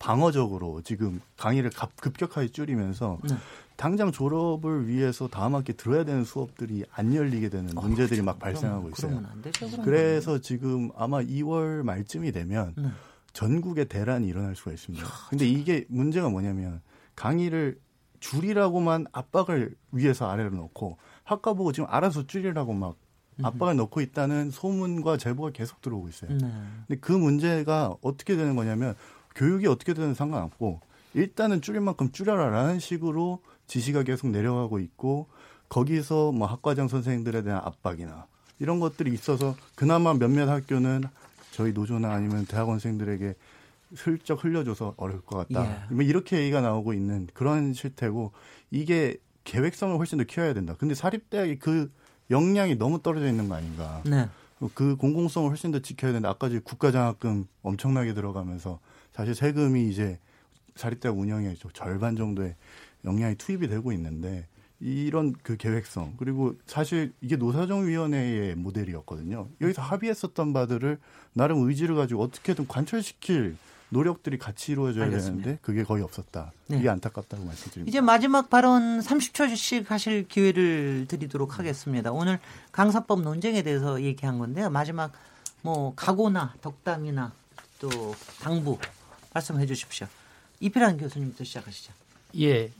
[0.01, 1.70] 방어적으로 지금 강의를
[2.01, 3.36] 급격하게 줄이면서 네.
[3.76, 8.24] 당장 졸업을 위해서 다음 학기 들어야 되는 수업들이 안 열리게 되는 어, 문제들이 그렇죠.
[8.24, 9.22] 막 발생하고 있어요.
[9.42, 12.88] 되죠, 그래서 지금 아마 2월 말쯤이 되면 네.
[13.34, 15.07] 전국에 대란이 일어날 수가 있습니다.
[15.28, 16.80] 근데 이게 문제가 뭐냐면
[17.14, 17.78] 강의를
[18.20, 22.96] 줄이라고만 압박을 위해서 아래로 놓고 학과 보고 지금 알아서 줄이라고 막
[23.42, 26.30] 압박을 넣고 있다는 소문과 제보가 계속 들어오고 있어요.
[26.30, 26.51] 네.
[26.86, 28.94] 근데 그 문제가 어떻게 되는 거냐면
[29.34, 30.80] 교육이 어떻게 되는 상관없고
[31.14, 35.28] 일단은 줄일 만큼 줄여라라는 식으로 지시가 계속 내려가고 있고
[35.68, 38.26] 거기서 뭐 학과장 선생님들에 대한 압박이나
[38.58, 41.04] 이런 것들이 있어서 그나마 몇몇 학교는
[41.52, 43.34] 저희 노조나 아니면 대학원생들에게
[43.96, 45.66] 슬쩍 흘려줘서 어려울 것 같다.
[45.66, 45.94] 예.
[45.94, 48.32] 뭐 이렇게 얘기가 나오고 있는 그런 실태고
[48.70, 50.74] 이게 계획성을 훨씬 더 키워야 된다.
[50.78, 51.90] 근데 사립대학이 그
[52.30, 54.02] 역량이 너무 떨어져 있는 거 아닌가.
[54.04, 54.28] 네.
[54.74, 56.28] 그 공공성을 훨씬 더 지켜야 된다.
[56.28, 58.78] 아까 국가장학금 엄청나게 들어가면서
[59.20, 60.18] 사실 세금이 이제
[60.76, 62.54] 사립대학 운영에 절반 정도의
[63.04, 64.46] 역량이 투입이 되고 있는데
[64.80, 69.48] 이런 그 계획성 그리고 사실 이게 노사정위원회의 모델이었거든요.
[69.60, 70.98] 여기서 합의했었던 바들을
[71.34, 73.58] 나름 의지를 가지고 어떻게든 관철시킬
[73.90, 75.44] 노력들이 같이 이루어져야 알겠습니다.
[75.44, 76.52] 되는데 그게 거의 없었다.
[76.68, 76.78] 네.
[76.78, 77.90] 이게 안타깝다고 말씀드립니다.
[77.90, 82.10] 이제 마지막 발언 30초씩 하실 기회를 드리도록 하겠습니다.
[82.10, 82.38] 오늘
[82.72, 84.70] 강사법 논쟁에 대해서 얘기한 건데요.
[84.70, 85.12] 마지막
[85.60, 87.32] 뭐 각오나 덕담이나
[87.80, 87.90] 또
[88.40, 88.78] 당부
[89.32, 90.06] 말씀해 주십시오.
[90.60, 91.92] 이필환 교수님부터 시작하시죠.
[92.40, 92.70] 예.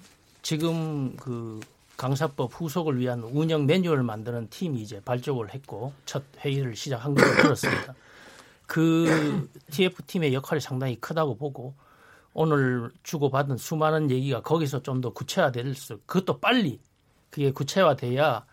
[0.43, 1.61] 지금 그
[1.97, 7.95] 강사법 후속을 위한 운영 매뉴얼을 만드는 팀이 이제 발족을 했고 첫 회의를 시작한 것으로 들었습니다.
[8.67, 11.75] 그 TF팀의 역할이 상당히 크다고 보고
[12.33, 16.81] 오늘 주고받은 수많은 얘기가 거기서 좀 더 구체화될 수, 그것도 빨리
[17.31, 18.45] 그게 구체화돼야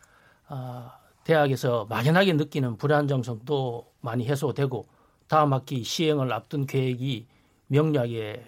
[0.48, 4.88] 아, 대학에서 막연하게 느끼는 불안정성도 많이 해소되고
[5.28, 7.28] 다음 학기 시행을 앞둔 계획이
[7.68, 8.44] 명료하게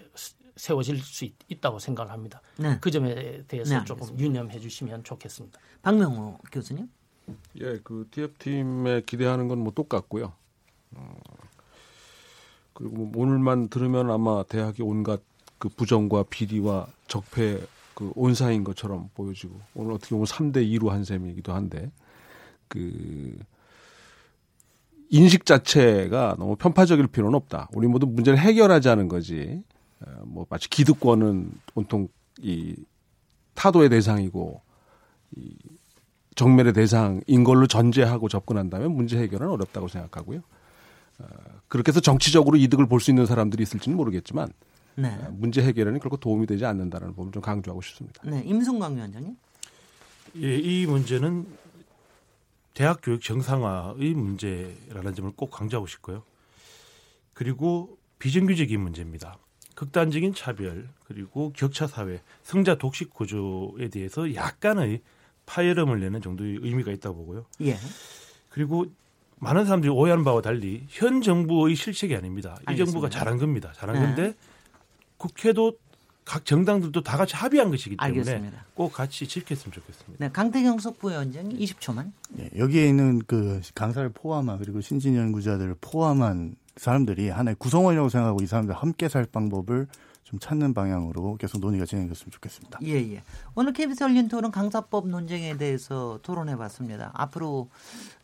[0.56, 2.42] 세워질 수 있, 다고 생각을 합니다.
[2.58, 2.78] 네.
[2.82, 5.60] 그 점에 대해서 네, 조금 유념해 주시면 좋겠습니다.
[5.82, 6.90] 박명호 교수님.
[7.62, 10.34] 예, 그 TF팀에 기대하는 건 뭐 똑같고요.
[10.96, 11.20] 어,
[12.74, 15.22] 그리고 뭐 오늘만 들으면 아마 대학의 온갖
[15.60, 17.62] 그 부정과 비리와 적폐
[17.94, 21.92] 그 온사인 것처럼 보여지고 오늘 어떻게 보면 3대 2로 한 셈이기도 한데
[22.70, 23.38] 그
[25.10, 27.70] 인식 자체가 너무 편파적일 필요는 없다.
[27.74, 29.64] 우리 모두 문제를 해결하자는 거지.
[30.02, 32.08] 어, 뭐 마치 기득권은 온통
[32.42, 32.76] 이
[33.56, 34.62] 타도의 대상이고
[35.36, 35.56] 이
[36.36, 40.42] 정멸의 대상인 걸로 전제하고 접근한다면 문제 해결은 어렵다고 생각하고요.
[41.20, 41.26] 어,
[41.68, 44.48] 그렇게 해서 정치적으로 이득을 볼 수 있는 사람들이 있을지는 모르겠지만
[44.96, 45.10] 네.
[45.10, 48.22] 어, 문제 해결에는 결코 도움이 되지 않는다는 부분을 좀 강조하고 싶습니다.
[48.26, 49.36] 네, 임승광 위원장님.
[50.42, 51.46] 예, 이 문제는
[52.74, 56.24] 대학 교육 정상화의 문제라는 점을 꼭 강조하고 싶고요.
[57.34, 59.38] 그리고 비정규직인 문제입니다.
[59.76, 65.02] 극단적인 차별 그리고 격차 사회, 성자 독식 구조에 대해서 약간의
[65.46, 67.46] 파열음을 내는 정도의 의미가 있다고 보고요.
[67.62, 67.78] 예.
[68.50, 68.86] 그리고
[69.38, 72.58] 많은 사람들이 오해하는 바와 달리 현 정부의 실책이 아닙니다.
[72.66, 72.74] 알겠습니다.
[72.74, 73.72] 이 정부가 잘한 겁니다.
[73.74, 74.02] 잘한 네.
[74.02, 74.34] 건데
[75.18, 75.78] 국회도
[76.30, 78.64] 각 정당들도 다 같이 합의한 것이기 때문에 알겠습니다.
[78.76, 80.24] 꼭 같이 지켰으면 좋겠습니다.
[80.24, 82.12] 네, 강태경 속부위원장이 20초만.
[82.30, 88.46] 네, 여기에 있는 그 강사를 포함한 그리고 신진 연구자들을 포함한 사람들이 하나의 구성원이라고 생각하고 이
[88.46, 89.88] 사람들 함께 살 방법을
[90.24, 92.78] 좀 찾는 방향으로 계속 논의가 진행됐으면 좋겠습니다.
[92.84, 93.24] 예, 예.
[93.56, 97.10] 오늘 KBS 열린 토론 강사법 논쟁에 대해서 토론해 봤습니다.
[97.16, 97.72] 앞으로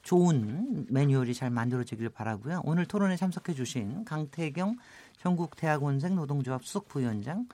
[0.03, 2.61] 좋은 매뉴얼이 잘 만들어지길 바라고요.
[2.65, 4.77] 오늘 토론에 참석해 주신 강태경
[5.23, 7.47] 전국대학원생 노동조합 수석부위원장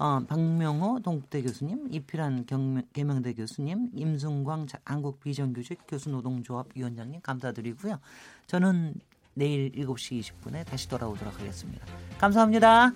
[0.00, 8.00] 어, 박명호 동국대 교수님, 이필한 경, 계명대 교수님, 임승광 한국 비정규직 교수노동조합 위원장님 감사드리고요.
[8.46, 8.94] 저는
[9.34, 11.84] 내일 7시 20분에 다시 돌아오도록 하겠습니다.
[12.18, 12.94] 감사합니다.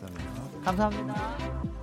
[0.00, 0.60] 감사합니다.
[0.64, 1.75] 감사합니다.